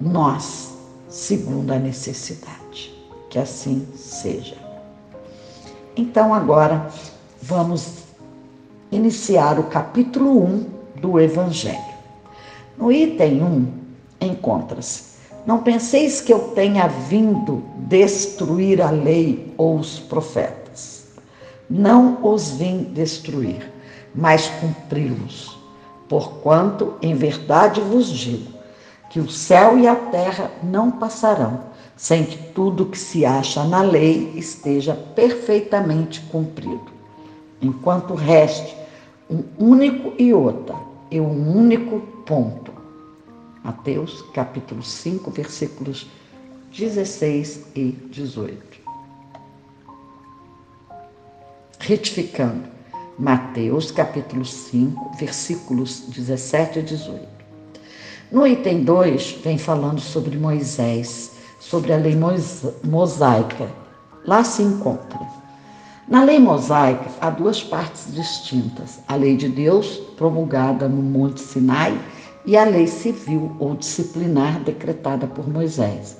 nós 0.00 0.76
segundo 1.08 1.72
a 1.72 1.78
necessidade. 1.78 2.92
Que 3.28 3.38
assim 3.38 3.86
seja. 3.94 4.56
Então, 5.96 6.34
agora 6.34 6.88
vamos 7.40 8.04
iniciar 8.90 9.58
o 9.58 9.64
capítulo 9.64 10.44
1 10.44 10.66
do 11.00 11.18
Evangelho. 11.18 11.92
No 12.76 12.92
item 12.92 13.42
1 13.42 13.72
encontra-se: 14.20 15.11
Não 15.44 15.62
penseis 15.62 16.20
que 16.20 16.32
eu 16.32 16.38
tenha 16.54 16.86
vindo 16.86 17.62
destruir 17.76 18.80
a 18.80 18.90
lei 18.90 19.52
ou 19.56 19.76
os 19.76 19.98
profetas. 19.98 21.08
Não 21.68 22.18
os 22.22 22.50
vim 22.50 22.84
destruir, 22.84 23.70
mas 24.14 24.48
cumpri-los. 24.60 25.58
Porquanto, 26.08 26.94
em 27.02 27.14
verdade 27.14 27.80
vos 27.80 28.08
digo, 28.08 28.52
que 29.10 29.18
o 29.18 29.28
céu 29.28 29.78
e 29.78 29.88
a 29.88 29.96
terra 29.96 30.50
não 30.62 30.90
passarão 30.90 31.72
sem 31.96 32.24
que 32.24 32.36
tudo 32.52 32.86
que 32.86 32.98
se 32.98 33.24
acha 33.24 33.64
na 33.64 33.82
lei 33.82 34.32
esteja 34.36 34.94
perfeitamente 34.94 36.20
cumprido. 36.32 36.92
Enquanto 37.60 38.14
reste 38.14 38.76
um 39.30 39.42
único 39.58 40.12
iota 40.20 40.74
e 41.10 41.20
um 41.20 41.56
único 41.56 42.00
ponto. 42.26 42.61
Mateus 43.64 44.22
capítulo 44.34 44.82
5, 44.82 45.30
versículos 45.30 46.06
16 46.72 47.66
e 47.76 47.92
18. 48.10 48.80
Retificando, 51.78 52.64
Mateus 53.18 53.90
capítulo 53.90 54.44
5, 54.44 55.16
versículos 55.18 56.04
17 56.08 56.78
e 56.78 56.82
18. 56.82 57.28
No 58.32 58.46
item 58.46 58.82
2, 58.82 59.40
vem 59.44 59.58
falando 59.58 60.00
sobre 60.00 60.36
Moisés 60.38 61.32
sobre 61.62 61.92
a 61.92 61.96
lei 61.96 62.16
mosaica. 62.82 63.70
Lá 64.26 64.42
se 64.42 64.62
encontra. 64.62 65.20
Na 66.08 66.24
lei 66.24 66.38
mosaica 66.38 67.08
há 67.20 67.30
duas 67.30 67.62
partes 67.62 68.12
distintas: 68.12 69.00
a 69.06 69.14
lei 69.14 69.36
de 69.36 69.48
Deus, 69.48 69.96
promulgada 70.16 70.88
no 70.88 71.00
Monte 71.00 71.40
Sinai, 71.40 71.98
e 72.44 72.56
a 72.56 72.64
lei 72.64 72.86
civil 72.86 73.54
ou 73.58 73.74
disciplinar 73.74 74.60
decretada 74.60 75.26
por 75.26 75.48
Moisés. 75.48 76.16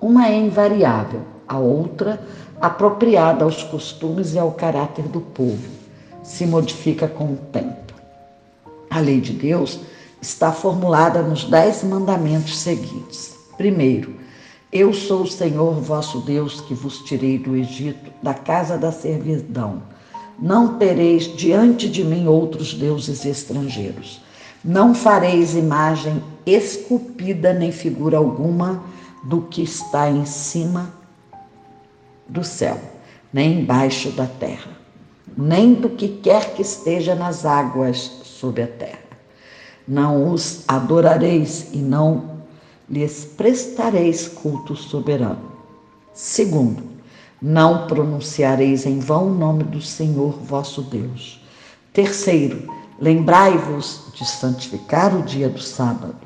Uma 0.00 0.28
é 0.28 0.36
invariável, 0.36 1.22
a 1.46 1.58
outra, 1.58 2.22
apropriada 2.60 3.44
aos 3.44 3.62
costumes 3.62 4.34
e 4.34 4.38
ao 4.38 4.52
caráter 4.52 5.06
do 5.08 5.20
povo, 5.20 5.68
se 6.22 6.46
modifica 6.46 7.06
com 7.06 7.24
o 7.24 7.38
tempo. 7.52 7.94
A 8.88 8.98
lei 9.00 9.20
de 9.20 9.32
Deus 9.32 9.80
está 10.20 10.52
formulada 10.52 11.22
nos 11.22 11.44
dez 11.44 11.82
mandamentos 11.84 12.58
seguintes. 12.58 13.34
Primeiro, 13.56 14.14
eu 14.72 14.92
sou 14.92 15.22
o 15.22 15.28
Senhor 15.28 15.74
vosso 15.80 16.20
Deus 16.20 16.60
que 16.60 16.74
vos 16.74 16.98
tirei 17.00 17.38
do 17.38 17.56
Egito, 17.56 18.10
da 18.22 18.34
casa 18.34 18.78
da 18.78 18.92
servidão. 18.92 19.82
Não 20.38 20.78
tereis 20.78 21.24
diante 21.36 21.88
de 21.88 22.04
mim 22.04 22.26
outros 22.26 22.72
deuses 22.72 23.24
estrangeiros. 23.24 24.22
Não 24.62 24.94
fareis 24.94 25.54
imagem 25.54 26.22
esculpida 26.44 27.54
nem 27.54 27.72
figura 27.72 28.18
alguma 28.18 28.82
do 29.24 29.42
que 29.42 29.62
está 29.62 30.10
em 30.10 30.26
cima 30.26 30.92
do 32.28 32.44
céu, 32.44 32.78
nem 33.32 33.60
embaixo 33.60 34.10
da 34.10 34.26
terra, 34.26 34.70
nem 35.36 35.72
do 35.72 35.88
que 35.88 36.08
quer 36.08 36.54
que 36.54 36.60
esteja 36.60 37.14
nas 37.14 37.46
águas 37.46 38.20
sob 38.22 38.60
a 38.62 38.66
terra. 38.66 39.00
Não 39.88 40.30
os 40.30 40.62
adorareis 40.68 41.68
e 41.72 41.78
não 41.78 42.40
lhes 42.88 43.24
prestareis 43.24 44.28
culto 44.28 44.76
soberano. 44.76 45.52
Segundo, 46.12 46.82
não 47.40 47.86
pronunciareis 47.86 48.84
em 48.84 48.98
vão 48.98 49.28
o 49.28 49.34
nome 49.34 49.64
do 49.64 49.80
Senhor 49.80 50.32
vosso 50.32 50.82
Deus. 50.82 51.42
Terceiro, 51.92 52.79
lembrai-vos 53.00 54.12
de 54.14 54.24
santificar 54.26 55.14
o 55.16 55.22
dia 55.22 55.48
do 55.48 55.60
sábado. 55.60 56.16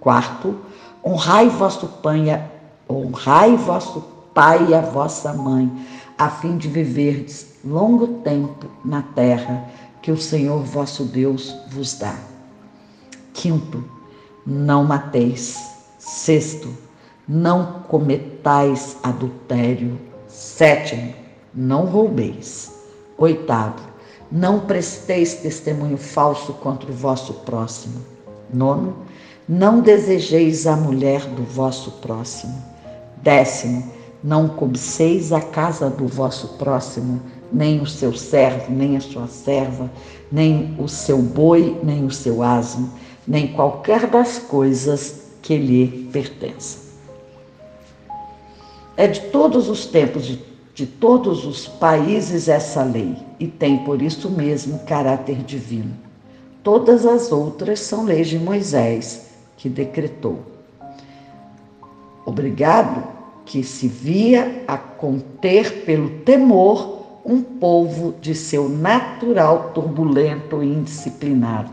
Quarto, 0.00 0.56
honrai 1.02 1.48
vosso 1.48 1.86
pai, 1.88 2.50
honrai 2.88 3.56
vosso 3.56 4.02
pai 4.34 4.66
e 4.68 4.74
a 4.74 4.80
vossa 4.80 5.32
mãe, 5.32 5.70
a 6.18 6.28
fim 6.28 6.56
de 6.56 6.68
viverdes 6.68 7.54
longo 7.64 8.18
tempo 8.18 8.66
na 8.84 9.02
terra 9.02 9.64
que 10.02 10.12
o 10.12 10.20
Senhor 10.20 10.62
vosso 10.62 11.04
Deus 11.04 11.54
vos 11.70 11.94
dá. 11.94 12.14
Quinto, 13.32 13.82
não 14.46 14.84
mateis. 14.84 15.72
Sexto, 15.98 16.68
não 17.26 17.82
cometais 17.88 18.98
adultério. 19.02 19.98
Sétimo, 20.28 21.14
não 21.54 21.86
roubeis. 21.86 22.70
Oitavo, 23.16 23.80
não 24.34 24.58
presteis 24.58 25.34
testemunho 25.34 25.96
falso 25.96 26.54
contra 26.54 26.90
o 26.90 26.94
vosso 26.94 27.32
próximo. 27.32 28.00
Nono, 28.52 28.96
não 29.48 29.80
desejeis 29.80 30.66
a 30.66 30.74
mulher 30.74 31.20
do 31.20 31.44
vosso 31.44 31.92
próximo. 32.02 32.60
Décimo, 33.22 33.92
não 34.24 34.48
cobiceis 34.48 35.32
a 35.32 35.40
casa 35.40 35.88
do 35.88 36.08
vosso 36.08 36.48
próximo, 36.58 37.22
nem 37.52 37.80
o 37.80 37.86
seu 37.86 38.12
servo, 38.12 38.72
nem 38.72 38.96
a 38.96 39.00
sua 39.00 39.28
serva, 39.28 39.88
nem 40.32 40.74
o 40.80 40.88
seu 40.88 41.18
boi, 41.18 41.78
nem 41.84 42.04
o 42.04 42.10
seu 42.10 42.42
asno, 42.42 42.90
nem 43.28 43.52
qualquer 43.52 44.08
das 44.08 44.40
coisas 44.40 45.28
que 45.42 45.56
lhe 45.56 46.08
pertence. 46.12 46.78
É 48.96 49.06
de 49.06 49.20
todos 49.20 49.68
os 49.68 49.86
tempos, 49.86 50.24
de, 50.24 50.42
de 50.74 50.86
todos 50.86 51.46
os 51.46 51.68
países 51.68 52.48
essa 52.48 52.82
lei, 52.82 53.16
e 53.38 53.46
tem 53.46 53.78
por 53.78 54.00
isso 54.00 54.30
mesmo 54.30 54.80
caráter 54.80 55.36
divino. 55.42 55.94
Todas 56.62 57.04
as 57.04 57.30
outras 57.30 57.80
são 57.80 58.04
leis 58.04 58.28
de 58.28 58.38
Moisés, 58.38 59.30
que 59.56 59.68
decretou. 59.68 60.38
Obrigado 62.24 63.06
que 63.44 63.62
se 63.62 63.86
via 63.86 64.64
a 64.66 64.78
conter 64.78 65.84
pelo 65.84 66.08
temor 66.20 67.20
um 67.24 67.42
povo 67.42 68.14
de 68.20 68.34
seu 68.34 68.68
natural 68.68 69.72
turbulento 69.74 70.62
e 70.62 70.66
indisciplinado, 70.66 71.70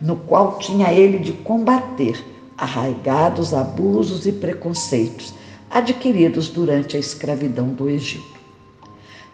no 0.00 0.16
qual 0.16 0.58
tinha 0.58 0.92
ele 0.92 1.18
de 1.18 1.32
combater 1.32 2.22
arraigados 2.56 3.54
abusos 3.54 4.26
e 4.26 4.32
preconceitos 4.32 5.34
adquiridos 5.70 6.48
durante 6.48 6.96
a 6.96 7.00
escravidão 7.00 7.68
do 7.68 7.88
Egito. 7.88 8.41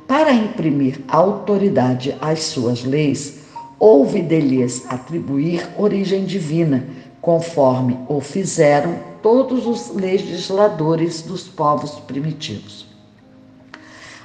Para 0.08 0.32
imprimir 0.32 1.00
autoridade 1.06 2.16
às 2.20 2.42
suas 2.44 2.82
leis, 2.82 3.40
houve 3.78 4.20
de-lhes 4.22 4.84
atribuir 4.88 5.68
origem 5.78 6.24
divina, 6.24 6.88
conforme 7.20 7.96
o 8.08 8.20
fizeram 8.20 8.98
todos 9.22 9.66
os 9.66 9.94
legisladores 9.94 11.22
dos 11.22 11.46
povos 11.46 11.92
primitivos. 12.00 12.86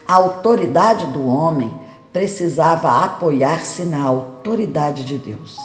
A 0.07 0.15
autoridade 0.15 1.05
do 1.07 1.27
homem 1.27 1.71
precisava 2.11 3.03
apoiar-se 3.03 3.83
na 3.83 4.01
autoridade 4.01 5.03
de 5.03 5.19
Deus 5.19 5.57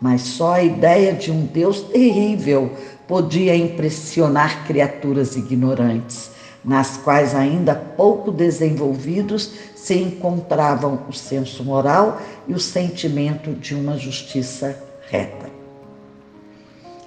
mas 0.00 0.22
só 0.22 0.54
a 0.54 0.62
ideia 0.62 1.12
de 1.12 1.30
um 1.30 1.44
Deus 1.44 1.82
terrível 1.82 2.72
podia 3.06 3.54
impressionar 3.54 4.64
criaturas 4.64 5.36
ignorantes, 5.36 6.29
nas 6.64 6.96
quais 6.98 7.34
ainda 7.34 7.74
pouco 7.74 8.30
desenvolvidos 8.30 9.50
se 9.74 9.94
encontravam 9.94 11.00
o 11.08 11.12
senso 11.12 11.64
moral 11.64 12.20
e 12.46 12.52
o 12.52 12.60
sentimento 12.60 13.52
de 13.52 13.74
uma 13.74 13.96
justiça 13.96 14.76
reta. 15.08 15.48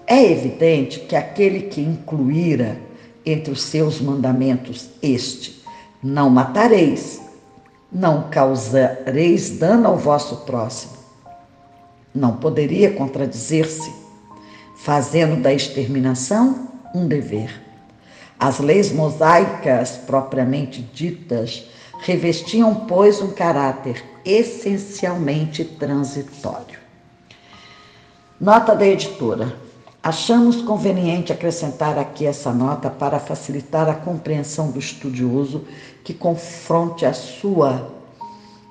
É 0.05 0.31
evidente 0.31 0.99
que 1.01 1.15
aquele 1.15 1.61
que 1.61 1.81
incluíra 1.81 2.77
entre 3.25 3.53
os 3.53 3.63
seus 3.63 4.01
mandamentos 4.01 4.89
este: 5.01 5.63
não 6.01 6.29
matareis, 6.29 7.21
não 7.91 8.29
causareis 8.29 9.51
dano 9.51 9.87
ao 9.87 9.97
vosso 9.97 10.37
próximo, 10.45 10.93
não 12.13 12.37
poderia 12.37 12.91
contradizer-se, 12.91 13.93
fazendo 14.75 15.41
da 15.41 15.53
exterminação 15.53 16.67
um 16.93 17.07
dever. 17.07 17.61
As 18.43 18.59
leis 18.59 18.91
mosaicas 18.91 19.91
propriamente 19.91 20.81
ditas 20.81 21.63
revestiam, 21.99 22.75
pois, 22.75 23.21
um 23.21 23.31
caráter 23.31 24.03
essencialmente 24.25 25.63
transitório. 25.63 26.77
Nota 28.37 28.75
da 28.75 28.85
editora. 28.85 29.55
Achamos 30.03 30.61
conveniente 30.61 31.31
acrescentar 31.31 31.97
aqui 31.97 32.25
essa 32.25 32.51
nota 32.51 32.89
para 32.89 33.17
facilitar 33.17 33.87
a 33.87 33.95
compreensão 33.95 34.71
do 34.71 34.79
estudioso 34.79 35.63
que 36.03 36.13
confronte 36.13 37.05
a 37.05 37.13
sua 37.13 37.93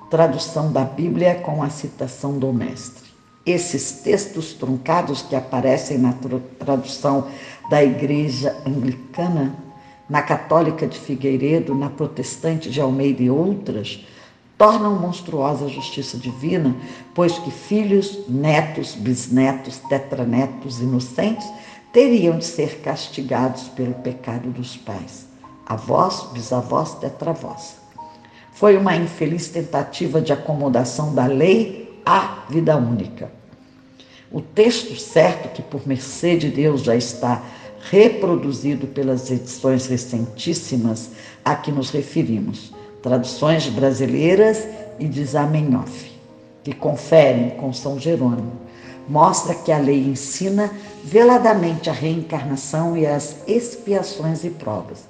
tradução 0.07 0.71
da 0.71 0.83
Bíblia 0.83 1.33
com 1.33 1.63
a 1.63 1.71
citação 1.71 2.37
do 2.37 2.53
Mestre. 2.53 3.09
Esses 3.43 3.91
textos 4.03 4.53
truncados 4.53 5.23
que 5.23 5.35
aparecem 5.35 5.97
na 5.97 6.13
tradução 6.59 7.27
da 7.71 7.83
Igreja 7.83 8.55
Anglicana, 8.67 9.62
na 10.13 10.21
Católica 10.21 10.85
de 10.85 10.99
Figueiredo, 10.99 11.73
na 11.73 11.89
Protestante 11.89 12.69
de 12.69 12.79
Almeida 12.79 13.23
e 13.23 13.31
outras, 13.31 14.05
tornam 14.55 14.93
monstruosa 14.99 15.65
a 15.65 15.67
justiça 15.67 16.19
divina, 16.19 16.75
pois 17.15 17.39
que 17.39 17.49
filhos, 17.49 18.19
netos, 18.29 18.93
bisnetos, 18.93 19.79
tetranetos 19.89 20.79
inocentes 20.79 21.47
teriam 21.91 22.37
de 22.37 22.45
ser 22.45 22.81
castigados 22.81 23.63
pelo 23.69 23.95
pecado 23.95 24.51
dos 24.51 24.77
pais, 24.77 25.25
avós, 25.65 26.27
bisavós, 26.31 26.93
tetravós. 26.93 27.77
Foi 28.51 28.77
uma 28.77 28.95
infeliz 28.95 29.47
tentativa 29.47 30.21
de 30.21 30.31
acomodação 30.31 31.15
da 31.15 31.25
lei 31.25 31.99
à 32.05 32.43
vida 32.51 32.77
única. 32.77 33.31
O 34.31 34.41
texto 34.41 34.95
certo, 34.95 35.49
que 35.55 35.63
por 35.63 35.87
mercê 35.87 36.37
de 36.37 36.49
Deus 36.49 36.83
já 36.83 36.95
está 36.95 37.41
reproduzido 37.89 38.87
pelas 38.87 39.29
edições 39.29 39.87
recentíssimas 39.87 41.09
a 41.43 41.55
que 41.55 41.71
nos 41.71 41.89
referimos, 41.89 42.73
traduções 43.01 43.67
brasileiras 43.67 44.65
e 44.99 45.07
de 45.07 45.23
Zamenhof, 45.25 46.11
que 46.63 46.73
conferem 46.73 47.51
com 47.51 47.73
São 47.73 47.99
Jerônimo, 47.99 48.53
mostra 49.07 49.53
que 49.53 49.71
a 49.71 49.77
lei 49.77 49.99
ensina 49.99 50.71
veladamente 51.03 51.89
a 51.89 51.93
reencarnação 51.93 52.95
e 52.95 53.05
as 53.05 53.37
expiações 53.47 54.43
e 54.45 54.49
provas. 54.49 55.05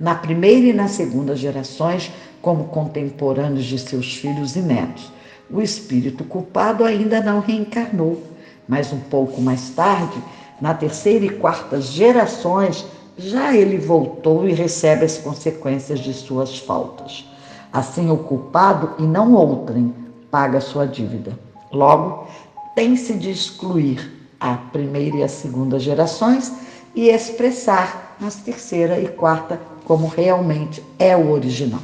Na 0.00 0.14
primeira 0.14 0.66
e 0.68 0.72
na 0.72 0.88
segunda 0.88 1.36
gerações, 1.36 2.10
como 2.40 2.64
contemporâneos 2.64 3.64
de 3.64 3.78
seus 3.78 4.14
filhos 4.16 4.56
e 4.56 4.60
netos, 4.60 5.12
o 5.50 5.60
espírito 5.60 6.24
culpado 6.24 6.84
ainda 6.84 7.20
não 7.20 7.40
reencarnou, 7.40 8.22
mas 8.66 8.92
um 8.92 9.00
pouco 9.00 9.40
mais 9.40 9.70
tarde, 9.70 10.22
na 10.60 10.74
terceira 10.74 11.24
e 11.24 11.30
quarta 11.30 11.80
gerações, 11.80 12.84
já 13.16 13.54
ele 13.54 13.78
voltou 13.78 14.48
e 14.48 14.52
recebe 14.52 15.04
as 15.04 15.18
consequências 15.18 16.00
de 16.00 16.12
suas 16.14 16.58
faltas. 16.58 17.28
Assim, 17.72 18.10
o 18.10 18.16
culpado, 18.16 18.94
e 18.98 19.02
não 19.02 19.34
outrem, 19.34 19.94
paga 20.30 20.60
sua 20.60 20.86
dívida. 20.86 21.38
Logo, 21.72 22.26
tem-se 22.74 23.14
de 23.14 23.30
excluir 23.30 24.18
a 24.40 24.54
primeira 24.54 25.18
e 25.18 25.22
a 25.22 25.28
segunda 25.28 25.78
gerações 25.78 26.52
e 26.94 27.08
expressar 27.08 28.16
nas 28.20 28.36
terceira 28.36 29.00
e 29.00 29.08
quarta 29.08 29.60
como 29.84 30.06
realmente 30.06 30.82
é 30.98 31.16
o 31.16 31.30
original. 31.30 31.80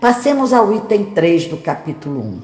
Passemos 0.00 0.52
ao 0.52 0.72
item 0.74 1.06
3 1.06 1.48
do 1.48 1.56
capítulo 1.56 2.20
1. 2.20 2.40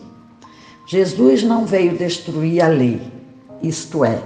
Jesus 0.86 1.42
não 1.42 1.64
veio 1.64 1.96
destruir 1.96 2.62
a 2.62 2.68
lei, 2.68 3.00
isto 3.62 4.04
é, 4.04 4.22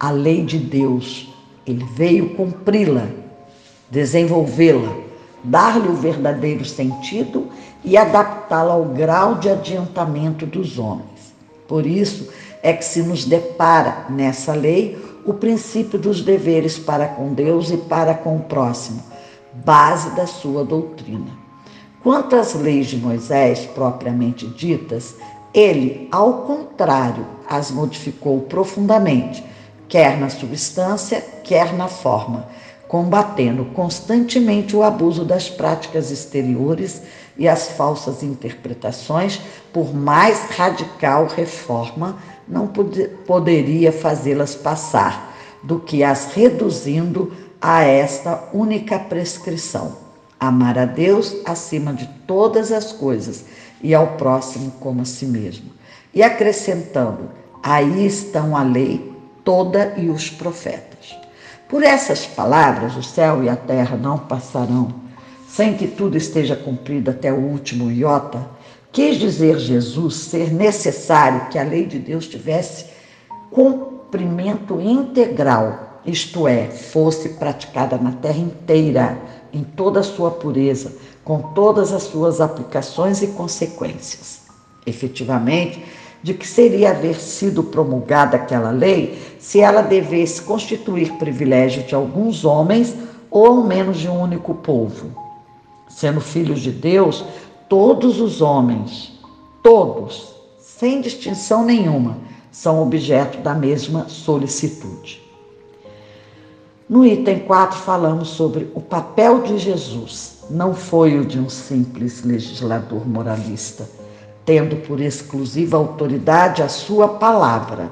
a 0.00 0.10
lei 0.10 0.42
de 0.42 0.56
Deus, 0.56 1.28
ele 1.66 1.84
veio 1.94 2.30
cumpri-la, 2.30 3.06
desenvolvê-la, 3.90 4.96
dar-lhe 5.44 5.88
o 5.88 5.94
verdadeiro 5.94 6.64
sentido 6.64 7.48
e 7.84 7.98
adaptá-la 7.98 8.72
ao 8.72 8.86
grau 8.86 9.34
de 9.34 9.50
adiantamento 9.50 10.46
dos 10.46 10.78
homens. 10.78 11.34
Por 11.68 11.86
isso 11.86 12.30
é 12.62 12.72
que 12.72 12.84
se 12.84 13.02
nos 13.02 13.26
depara 13.26 14.06
nessa 14.08 14.54
lei 14.54 14.98
o 15.26 15.34
princípio 15.34 15.98
dos 15.98 16.22
deveres 16.22 16.78
para 16.78 17.06
com 17.06 17.34
Deus 17.34 17.70
e 17.70 17.76
para 17.76 18.14
com 18.14 18.36
o 18.36 18.40
próximo, 18.40 19.02
base 19.52 20.10
da 20.16 20.26
sua 20.26 20.64
doutrina. 20.64 21.38
Quanto 22.02 22.36
às 22.36 22.54
leis 22.54 22.86
de 22.86 22.96
Moisés 22.96 23.66
propriamente 23.74 24.46
ditas, 24.46 25.14
ele, 25.52 26.08
ao 26.10 26.44
contrário, 26.44 27.26
as 27.46 27.70
modificou 27.70 28.40
profundamente 28.42 29.44
quer 29.90 30.16
na 30.18 30.30
substância, 30.30 31.20
quer 31.42 31.74
na 31.74 31.88
forma, 31.88 32.46
combatendo 32.86 33.64
constantemente 33.66 34.74
o 34.76 34.84
abuso 34.84 35.24
das 35.24 35.50
práticas 35.50 36.12
exteriores 36.12 37.02
e 37.36 37.48
as 37.48 37.68
falsas 37.70 38.22
interpretações, 38.22 39.40
por 39.72 39.92
mais 39.92 40.42
radical 40.56 41.26
reforma, 41.26 42.18
não 42.48 42.68
pod 42.68 43.08
poderia 43.26 43.92
fazê-las 43.92 44.54
passar 44.54 45.36
do 45.62 45.80
que 45.80 46.04
as 46.04 46.32
reduzindo 46.34 47.32
a 47.60 47.82
esta 47.82 48.48
única 48.52 48.96
prescrição: 48.98 49.96
amar 50.38 50.78
a 50.78 50.84
Deus 50.84 51.36
acima 51.44 51.92
de 51.92 52.06
todas 52.28 52.70
as 52.70 52.92
coisas 52.92 53.44
e 53.82 53.92
ao 53.92 54.16
próximo 54.16 54.70
como 54.78 55.02
a 55.02 55.04
si 55.04 55.26
mesmo. 55.26 55.70
E 56.14 56.22
acrescentando: 56.22 57.30
aí 57.62 58.06
estão 58.06 58.56
a 58.56 58.62
lei 58.62 59.09
toda 59.50 59.94
e 59.96 60.08
os 60.08 60.30
profetas. 60.30 61.18
Por 61.68 61.82
essas 61.82 62.24
palavras, 62.24 62.96
o 62.96 63.02
céu 63.02 63.42
e 63.42 63.48
a 63.48 63.56
terra 63.56 63.96
não 63.96 64.16
passarão, 64.16 64.94
sem 65.48 65.76
que 65.76 65.88
tudo 65.88 66.16
esteja 66.16 66.54
cumprido 66.54 67.10
até 67.10 67.32
o 67.32 67.36
último 67.36 67.90
iota, 67.90 68.46
quis 68.92 69.16
dizer 69.18 69.58
Jesus 69.58 70.14
ser 70.14 70.52
necessário 70.52 71.48
que 71.48 71.58
a 71.58 71.64
lei 71.64 71.84
de 71.84 71.98
Deus 71.98 72.28
tivesse 72.28 72.86
cumprimento 73.50 74.80
integral, 74.80 76.00
isto 76.06 76.46
é, 76.46 76.68
fosse 76.68 77.30
praticada 77.30 77.98
na 77.98 78.12
terra 78.12 78.38
inteira, 78.38 79.18
em 79.52 79.64
toda 79.64 79.98
a 79.98 80.04
sua 80.04 80.30
pureza, 80.30 80.92
com 81.24 81.42
todas 81.54 81.92
as 81.92 82.04
suas 82.04 82.40
aplicações 82.40 83.20
e 83.20 83.26
consequências. 83.26 84.42
Efetivamente, 84.86 85.84
de 86.22 86.34
que 86.34 86.46
seria 86.46 86.90
haver 86.90 87.16
sido 87.16 87.62
promulgada 87.62 88.36
aquela 88.36 88.70
lei 88.70 89.18
se 89.38 89.60
ela 89.60 89.82
devesse 89.82 90.42
constituir 90.42 91.12
privilégio 91.14 91.82
de 91.84 91.94
alguns 91.94 92.44
homens 92.44 92.94
ou 93.30 93.46
ao 93.46 93.64
menos 93.64 93.98
de 93.98 94.08
um 94.08 94.20
único 94.20 94.54
povo. 94.54 95.10
Sendo 95.88 96.20
filhos 96.20 96.60
de 96.60 96.70
Deus, 96.70 97.24
todos 97.68 98.20
os 98.20 98.40
homens, 98.40 99.18
todos, 99.62 100.34
sem 100.58 101.00
distinção 101.00 101.64
nenhuma, 101.64 102.18
são 102.52 102.82
objeto 102.82 103.38
da 103.38 103.54
mesma 103.54 104.08
solicitude. 104.08 105.22
No 106.88 107.06
item 107.06 107.40
4, 107.40 107.78
falamos 107.78 108.28
sobre 108.28 108.68
o 108.74 108.80
papel 108.80 109.42
de 109.42 109.58
Jesus. 109.58 110.40
Não 110.50 110.74
foi 110.74 111.18
o 111.18 111.24
de 111.24 111.38
um 111.38 111.48
simples 111.48 112.24
legislador 112.24 113.06
moralista 113.06 113.99
tendo 114.50 114.78
por 114.78 115.00
exclusiva 115.00 115.76
autoridade 115.76 116.60
a 116.60 116.68
sua 116.68 117.06
palavra. 117.06 117.88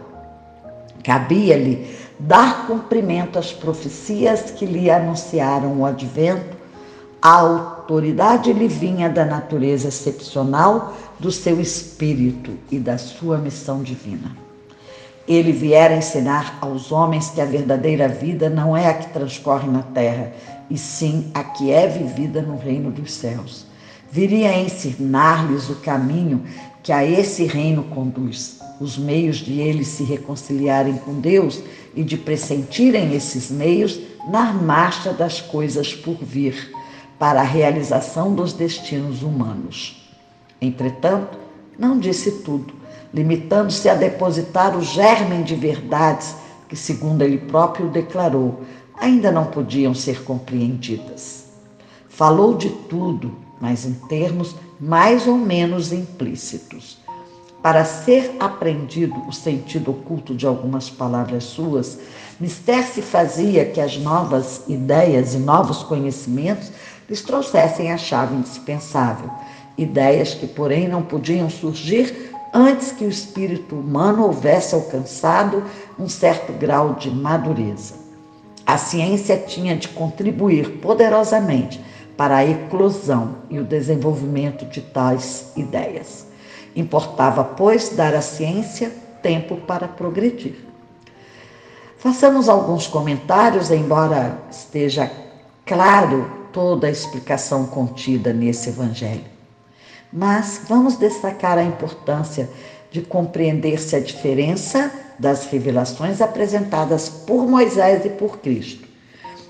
Cabia-lhe 1.04 1.96
dar 2.18 2.66
cumprimento 2.66 3.38
às 3.38 3.52
profecias 3.52 4.50
que 4.50 4.66
lhe 4.66 4.90
anunciaram 4.90 5.78
o 5.78 5.86
advento, 5.86 6.56
a 7.22 7.34
autoridade 7.34 8.52
lhe 8.52 8.66
vinha 8.66 9.08
da 9.08 9.24
natureza 9.24 9.86
excepcional 9.86 10.94
do 11.16 11.30
seu 11.30 11.60
espírito 11.60 12.50
e 12.72 12.80
da 12.80 12.98
sua 12.98 13.38
missão 13.38 13.80
divina. 13.80 14.36
Ele 15.28 15.52
viera 15.52 15.94
ensinar 15.94 16.58
aos 16.60 16.90
homens 16.90 17.30
que 17.30 17.40
a 17.40 17.44
verdadeira 17.44 18.08
vida 18.08 18.50
não 18.50 18.76
é 18.76 18.88
a 18.88 18.94
que 18.94 19.12
transcorre 19.12 19.68
na 19.68 19.82
terra, 19.82 20.32
e 20.68 20.76
sim 20.76 21.30
a 21.32 21.44
que 21.44 21.70
é 21.70 21.86
vivida 21.86 22.42
no 22.42 22.58
reino 22.58 22.90
dos 22.90 23.12
céus 23.12 23.67
viria 24.10 24.50
a 24.50 24.58
ensinar-lhes 24.58 25.68
o 25.68 25.76
caminho 25.76 26.42
que 26.82 26.92
a 26.92 27.04
esse 27.04 27.44
reino 27.44 27.82
conduz, 27.84 28.60
os 28.80 28.96
meios 28.96 29.36
de 29.36 29.60
eles 29.60 29.88
se 29.88 30.04
reconciliarem 30.04 30.96
com 30.98 31.20
Deus 31.20 31.62
e 31.94 32.02
de 32.02 32.16
pressentirem 32.16 33.14
esses 33.14 33.50
meios 33.50 34.00
na 34.28 34.52
marcha 34.52 35.12
das 35.12 35.40
coisas 35.40 35.94
por 35.94 36.16
vir, 36.16 36.72
para 37.18 37.40
a 37.40 37.44
realização 37.44 38.34
dos 38.34 38.52
destinos 38.52 39.22
humanos. 39.22 40.08
Entretanto, 40.60 41.36
não 41.78 41.98
disse 41.98 42.42
tudo, 42.42 42.72
limitando-se 43.12 43.88
a 43.88 43.94
depositar 43.94 44.76
o 44.76 44.82
germen 44.82 45.42
de 45.42 45.54
verdades 45.54 46.36
que, 46.68 46.76
segundo 46.76 47.22
ele 47.22 47.38
próprio 47.38 47.88
declarou, 47.88 48.62
ainda 48.94 49.32
não 49.32 49.46
podiam 49.46 49.94
ser 49.94 50.22
compreendidas. 50.22 51.46
Falou 52.08 52.56
de 52.56 52.70
tudo, 52.70 53.47
mas 53.60 53.84
em 53.84 53.94
termos 54.08 54.54
mais 54.80 55.26
ou 55.26 55.36
menos 55.36 55.92
implícitos. 55.92 56.98
Para 57.62 57.84
ser 57.84 58.36
aprendido 58.38 59.20
o 59.28 59.32
sentido 59.32 59.90
oculto 59.90 60.34
de 60.34 60.46
algumas 60.46 60.88
palavras 60.88 61.44
suas, 61.44 61.98
Mister 62.38 62.84
se 62.84 63.02
fazia 63.02 63.64
que 63.64 63.80
as 63.80 63.96
novas 63.96 64.62
ideias 64.68 65.34
e 65.34 65.38
novos 65.38 65.82
conhecimentos 65.82 66.70
lhes 67.08 67.20
trouxessem 67.22 67.90
a 67.90 67.96
chave 67.96 68.36
indispensável, 68.36 69.28
ideias 69.76 70.34
que, 70.34 70.46
porém, 70.46 70.86
não 70.86 71.02
podiam 71.02 71.50
surgir 71.50 72.30
antes 72.54 72.92
que 72.92 73.04
o 73.04 73.08
espírito 73.10 73.74
humano 73.74 74.24
houvesse 74.24 74.74
alcançado 74.74 75.64
um 75.98 76.08
certo 76.08 76.52
grau 76.52 76.94
de 76.94 77.10
madureza. 77.10 77.94
A 78.64 78.78
ciência 78.78 79.36
tinha 79.36 79.76
de 79.76 79.88
contribuir 79.88 80.78
poderosamente 80.80 81.80
para 82.18 82.38
a 82.38 82.44
eclosão 82.44 83.36
e 83.48 83.60
o 83.60 83.64
desenvolvimento 83.64 84.66
de 84.66 84.80
tais 84.80 85.52
ideias. 85.56 86.26
Importava, 86.74 87.44
pois, 87.44 87.90
dar 87.90 88.12
à 88.12 88.20
ciência 88.20 88.90
tempo 89.22 89.56
para 89.58 89.86
progredir. 89.86 90.56
Façamos 91.96 92.48
alguns 92.48 92.88
comentários, 92.88 93.70
embora 93.70 94.36
esteja 94.50 95.08
claro 95.64 96.28
toda 96.52 96.88
a 96.88 96.90
explicação 96.90 97.66
contida 97.66 98.32
nesse 98.32 98.70
Evangelho. 98.70 99.24
Mas 100.12 100.62
vamos 100.68 100.96
destacar 100.96 101.56
a 101.56 101.62
importância 101.62 102.50
de 102.90 103.00
compreender-se 103.00 103.94
a 103.94 104.00
diferença 104.00 104.90
das 105.20 105.46
revelações 105.46 106.20
apresentadas 106.20 107.08
por 107.08 107.46
Moisés 107.46 108.04
e 108.04 108.10
por 108.10 108.38
Cristo. 108.38 108.88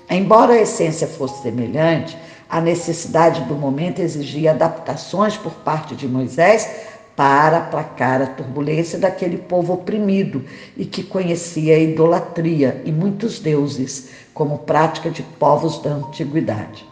Embora 0.07 0.53
a 0.53 0.61
essência 0.61 1.07
fosse 1.07 1.41
semelhante, 1.41 2.17
a 2.49 2.59
necessidade 2.59 3.43
do 3.43 3.53
momento 3.53 3.99
exigia 3.99 4.51
adaptações 4.51 5.37
por 5.37 5.53
parte 5.53 5.95
de 5.95 6.07
Moisés 6.07 6.67
para 7.15 7.57
aplacar 7.57 8.21
a 8.21 8.27
turbulência 8.27 8.97
daquele 8.97 9.37
povo 9.37 9.73
oprimido 9.73 10.43
e 10.75 10.85
que 10.85 11.03
conhecia 11.03 11.75
a 11.75 11.79
idolatria 11.79 12.81
e 12.85 12.91
muitos 12.91 13.39
deuses 13.39 14.09
como 14.33 14.59
prática 14.59 15.11
de 15.11 15.21
povos 15.21 15.81
da 15.81 15.91
antiguidade. 15.91 16.87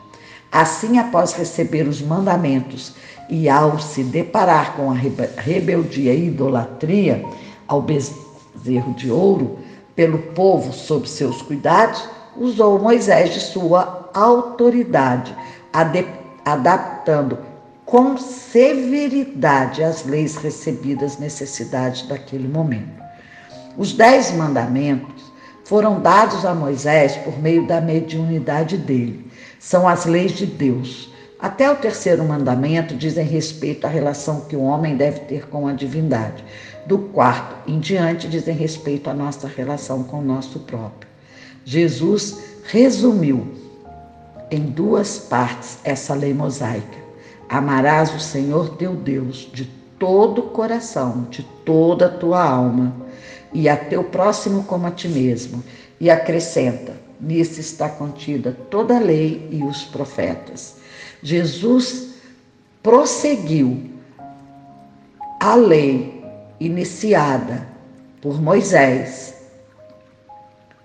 Assim, 0.51 0.99
após 0.99 1.33
receber 1.33 1.87
os 1.87 2.01
mandamentos 2.01 2.93
e 3.29 3.49
ao 3.49 3.79
se 3.79 4.03
deparar 4.03 4.75
com 4.75 4.91
a 4.91 4.95
rebeldia 4.95 6.13
e 6.13 6.27
idolatria 6.27 7.25
ao 7.67 7.81
bezerro 7.81 8.93
de 8.95 9.09
ouro 9.09 9.57
pelo 9.95 10.19
povo 10.19 10.71
sob 10.71 11.09
seus 11.09 11.41
cuidados, 11.41 12.03
usou 12.35 12.77
Moisés 12.79 13.33
de 13.33 13.39
sua 13.39 14.06
autoridade, 14.17 15.36
adaptando 16.43 17.38
com 17.86 18.17
severidade 18.17 19.84
as 19.84 20.06
leis 20.06 20.36
recebidas 20.36 21.17
necessidades 21.17 22.01
daquele 22.08 22.47
momento. 22.47 23.01
Os 23.77 23.93
dez 23.93 24.32
mandamentos 24.32 25.32
foram 25.63 26.01
dados 26.01 26.45
a 26.45 26.56
Moisés 26.56 27.15
por 27.17 27.39
meio 27.39 27.67
da 27.67 27.80
mediunidade 27.80 28.77
dele. 28.77 29.32
São 29.60 29.88
as 29.88 30.06
leis 30.06 30.32
de 30.32 30.45
Deus. 30.45 31.13
Até 31.39 31.69
o 31.69 31.75
terceiro 31.75 32.23
mandamento 32.23 32.95
dizem 32.95 33.25
respeito 33.25 33.86
à 33.86 33.89
relação 33.89 34.41
que 34.41 34.56
o 34.56 34.63
homem 34.63 34.97
deve 34.97 35.19
ter 35.21 35.47
com 35.47 35.67
a 35.67 35.73
divindade. 35.73 36.43
Do 36.88 36.97
quarto 36.97 37.56
em 37.69 37.80
diante 37.80 38.27
dizem 38.27 38.56
respeito 38.56 39.10
à 39.10 39.13
nossa 39.13 39.47
relação 39.47 40.03
com 40.03 40.19
o 40.19 40.25
nosso 40.25 40.60
próprio. 40.62 41.08
Jesus 41.63 42.39
resumiu 42.63 43.66
em 44.49 44.62
duas 44.62 45.19
partes 45.19 45.79
essa 45.83 46.13
lei 46.13 46.33
mosaica. 46.33 46.97
Amarás 47.49 48.13
o 48.13 48.19
Senhor 48.19 48.75
teu 48.77 48.95
Deus 48.95 49.49
de 49.53 49.65
todo 49.99 50.39
o 50.39 50.49
coração, 50.49 51.27
de 51.29 51.43
toda 51.65 52.07
a 52.07 52.17
tua 52.17 52.43
alma, 52.43 52.95
e 53.53 53.67
a 53.69 53.77
teu 53.77 54.03
próximo 54.03 54.63
como 54.63 54.88
a 54.88 54.91
ti 54.91 55.07
mesmo. 55.07 55.63
E 55.99 56.10
acrescenta: 56.10 56.93
nisso 57.19 57.60
está 57.60 57.89
contida 57.89 58.55
toda 58.69 58.97
a 58.97 58.99
lei 58.99 59.47
e 59.51 59.63
os 59.63 59.83
profetas. 59.83 60.75
Jesus 61.21 62.15
prosseguiu 62.83 63.91
a 65.39 65.55
lei 65.55 66.23
iniciada 66.60 67.67
por 68.21 68.41
Moisés 68.41 69.36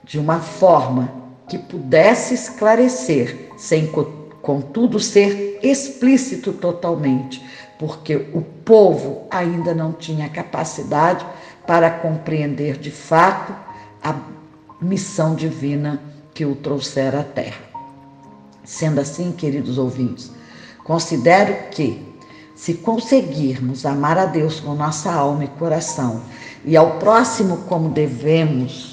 de 0.04 0.18
uma 0.18 0.40
forma 0.40 1.21
que 1.48 1.58
pudesse 1.58 2.34
esclarecer, 2.34 3.50
sem 3.56 3.90
contudo 4.40 4.98
ser 4.98 5.58
explícito 5.62 6.52
totalmente, 6.52 7.44
porque 7.78 8.16
o 8.32 8.42
povo 8.42 9.26
ainda 9.30 9.74
não 9.74 9.92
tinha 9.92 10.28
capacidade 10.28 11.26
para 11.66 11.90
compreender 11.90 12.76
de 12.76 12.90
fato 12.90 13.54
a 14.02 14.16
missão 14.80 15.34
divina 15.34 16.00
que 16.34 16.44
o 16.44 16.54
trouxera 16.54 17.20
à 17.20 17.24
terra. 17.24 17.62
Sendo 18.64 19.00
assim, 19.00 19.32
queridos 19.32 19.78
ouvintes, 19.78 20.30
considero 20.84 21.70
que, 21.70 22.10
se 22.54 22.74
conseguirmos 22.74 23.84
amar 23.84 24.16
a 24.16 24.26
Deus 24.26 24.60
com 24.60 24.74
nossa 24.74 25.12
alma 25.12 25.44
e 25.44 25.48
coração 25.48 26.22
e 26.64 26.76
ao 26.76 26.98
próximo 26.98 27.58
como 27.68 27.88
devemos 27.88 28.91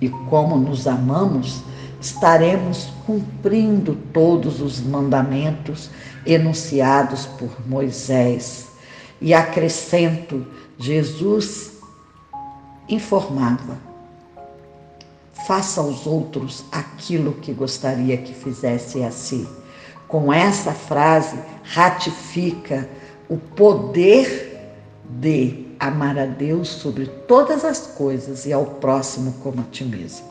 e 0.00 0.08
como 0.08 0.56
nos 0.56 0.86
amamos, 0.86 1.62
estaremos 2.00 2.88
cumprindo 3.06 3.94
todos 4.12 4.60
os 4.60 4.80
mandamentos 4.80 5.90
enunciados 6.24 7.26
por 7.26 7.50
Moisés. 7.68 8.68
E 9.20 9.34
acrescento, 9.34 10.46
Jesus 10.78 11.72
informava: 12.88 13.76
faça 15.46 15.80
aos 15.80 16.06
outros 16.06 16.64
aquilo 16.72 17.34
que 17.34 17.52
gostaria 17.52 18.16
que 18.16 18.32
fizesse 18.32 19.02
a 19.02 19.10
si. 19.10 19.46
Com 20.08 20.32
essa 20.32 20.72
frase, 20.72 21.38
ratifica 21.62 22.88
o 23.28 23.36
poder 23.36 24.58
de 25.08 25.69
amar 25.80 26.18
a 26.18 26.26
Deus 26.26 26.68
sobre 26.68 27.06
todas 27.06 27.64
as 27.64 27.86
coisas 27.86 28.44
e 28.44 28.52
ao 28.52 28.66
próximo 28.66 29.32
como 29.42 29.62
a 29.62 29.64
ti 29.64 29.82
mesmo. 29.82 30.28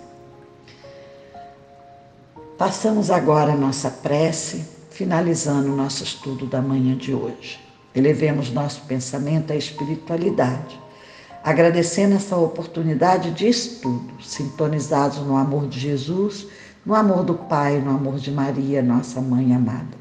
Passamos 2.55 3.09
agora 3.09 3.53
a 3.53 3.57
nossa 3.57 3.89
prece, 3.89 4.63
finalizando 4.91 5.71
o 5.71 5.75
nosso 5.75 6.03
estudo 6.03 6.45
da 6.45 6.61
manhã 6.61 6.95
de 6.95 7.13
hoje. 7.13 7.59
Elevemos 7.95 8.51
nosso 8.51 8.81
pensamento 8.81 9.51
à 9.51 9.55
espiritualidade, 9.55 10.79
agradecendo 11.43 12.15
essa 12.15 12.37
oportunidade 12.37 13.31
de 13.31 13.47
estudo, 13.47 14.21
sintonizados 14.21 15.17
no 15.19 15.35
amor 15.35 15.67
de 15.67 15.79
Jesus, 15.79 16.47
no 16.85 16.93
amor 16.93 17.23
do 17.23 17.33
Pai, 17.33 17.79
no 17.79 17.91
amor 17.91 18.19
de 18.19 18.29
Maria, 18.29 18.83
nossa 18.83 19.19
mãe 19.19 19.53
amada. 19.53 19.98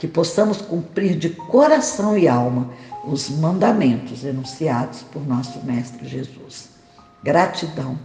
Que 0.00 0.08
possamos 0.08 0.62
cumprir 0.62 1.16
de 1.16 1.28
coração 1.28 2.16
e 2.16 2.26
alma 2.26 2.70
os 3.04 3.28
mandamentos 3.28 4.24
enunciados 4.24 5.02
por 5.02 5.24
nosso 5.28 5.62
Mestre 5.62 6.08
Jesus. 6.08 6.70
Gratidão, 7.22 7.98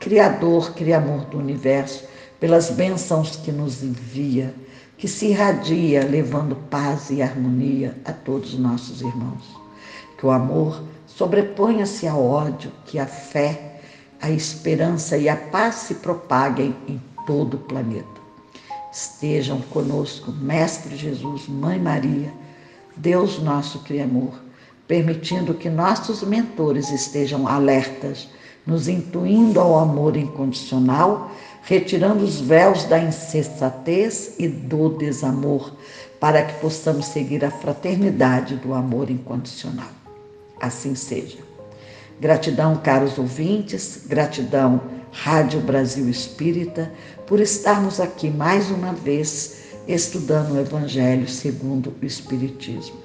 Criador, 0.00 0.74
Criamor 0.74 1.26
do 1.26 1.38
universo 1.38 2.04
pelas 2.40 2.70
bênçãos 2.70 3.36
que 3.36 3.52
nos 3.52 3.84
envia, 3.84 4.52
que 4.96 5.06
se 5.06 5.26
irradia 5.26 6.04
levando 6.04 6.56
paz 6.68 7.08
e 7.08 7.22
harmonia 7.22 7.96
a 8.04 8.12
todos 8.12 8.54
os 8.54 8.58
nossos 8.58 9.00
irmãos. 9.00 9.44
Que 10.18 10.26
o 10.26 10.32
amor 10.32 10.82
sobreponha-se 11.06 12.08
ao 12.08 12.20
ódio, 12.20 12.72
que 12.84 12.98
a 12.98 13.06
fé, 13.06 13.80
a 14.20 14.28
esperança 14.28 15.16
e 15.16 15.28
a 15.28 15.36
paz 15.36 15.76
se 15.76 15.94
propaguem 15.94 16.74
em 16.88 17.00
todo 17.24 17.54
o 17.54 17.60
planeta. 17.60 18.17
Estejam 18.98 19.60
conosco, 19.60 20.32
Mestre 20.32 20.96
Jesus, 20.96 21.46
Mãe 21.46 21.78
Maria, 21.78 22.32
Deus 22.96 23.38
nosso 23.38 23.78
Criador, 23.80 24.34
permitindo 24.88 25.54
que 25.54 25.70
nossos 25.70 26.22
mentores 26.22 26.90
estejam 26.90 27.46
alertas, 27.46 28.28
nos 28.66 28.88
intuindo 28.88 29.60
ao 29.60 29.78
amor 29.78 30.16
incondicional 30.16 31.30
retirando 31.68 32.24
os 32.24 32.40
véus 32.40 32.84
da 32.84 32.98
insensatez 32.98 34.34
e 34.38 34.48
do 34.48 34.88
desamor, 34.88 35.74
para 36.18 36.42
que 36.42 36.58
possamos 36.60 37.06
seguir 37.06 37.44
a 37.44 37.50
fraternidade 37.50 38.56
do 38.56 38.72
amor 38.72 39.10
incondicional. 39.10 39.90
Assim 40.60 40.94
seja. 40.94 41.36
Gratidão, 42.18 42.74
caros 42.76 43.18
ouvintes, 43.18 44.04
gratidão, 44.08 44.80
Rádio 45.12 45.60
Brasil 45.60 46.08
Espírita, 46.08 46.92
por 47.26 47.40
estarmos 47.40 48.00
aqui 48.00 48.30
mais 48.30 48.70
uma 48.70 48.92
vez 48.92 49.58
estudando 49.86 50.52
o 50.52 50.60
Evangelho 50.60 51.28
segundo 51.28 51.92
o 52.00 52.06
Espiritismo. 52.06 52.96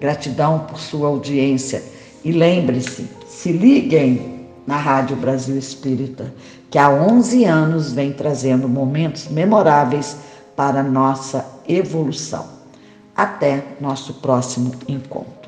Gratidão 0.00 0.60
por 0.60 0.78
sua 0.78 1.08
audiência 1.08 1.82
e 2.24 2.32
lembre-se, 2.32 3.08
se 3.26 3.52
liguem 3.52 4.46
na 4.66 4.76
Rádio 4.76 5.16
Brasil 5.16 5.56
Espírita, 5.56 6.32
que 6.70 6.78
há 6.78 6.90
11 6.90 7.44
anos 7.44 7.92
vem 7.92 8.12
trazendo 8.12 8.68
momentos 8.68 9.28
memoráveis 9.28 10.16
para 10.54 10.82
nossa 10.82 11.44
evolução. 11.66 12.46
Até 13.16 13.64
nosso 13.80 14.14
próximo 14.14 14.72
encontro. 14.86 15.39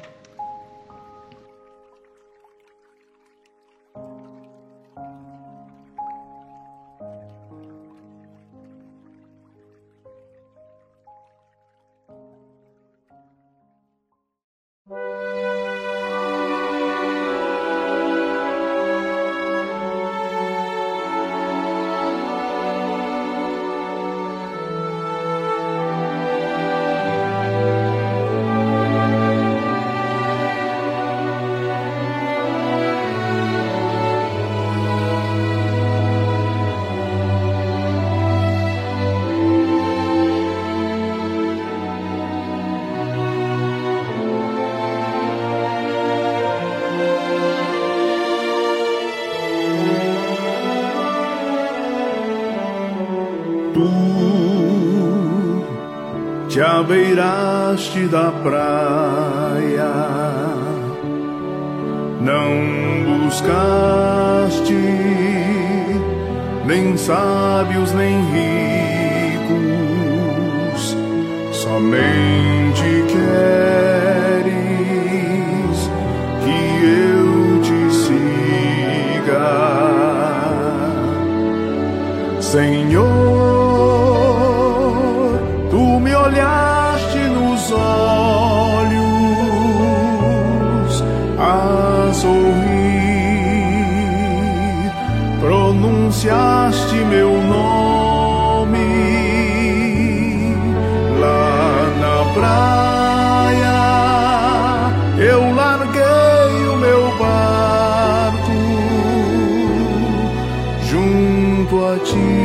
já 56.63 56.81
beiraste 56.81 58.07
da 58.07 58.31
praia. 58.31 59.93
Não 62.21 63.25
buscaste 63.25 64.73
nem 66.65 66.97
sábios, 66.97 67.93
nem 67.93 68.32
olhos 87.73 89.03
a 91.39 92.11
sorrir, 92.13 92.53
pronunciaste 95.41 96.97
meu 96.97 97.33
nome 97.43 98.79
lá 101.21 101.91
na 102.01 102.25
praia. 102.35 102.63
Eu 105.19 105.55
larguei 105.55 106.69
o 106.69 106.77
meu 106.77 107.03
barco 107.19 108.53
junto 110.89 111.85
a 111.87 111.99
ti. 111.99 112.43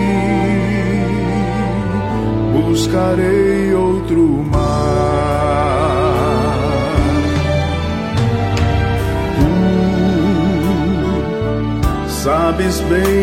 Buscarei 2.53 3.66
this, 12.77 12.89
baby. 12.89 13.16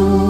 Senhor. 0.00 0.29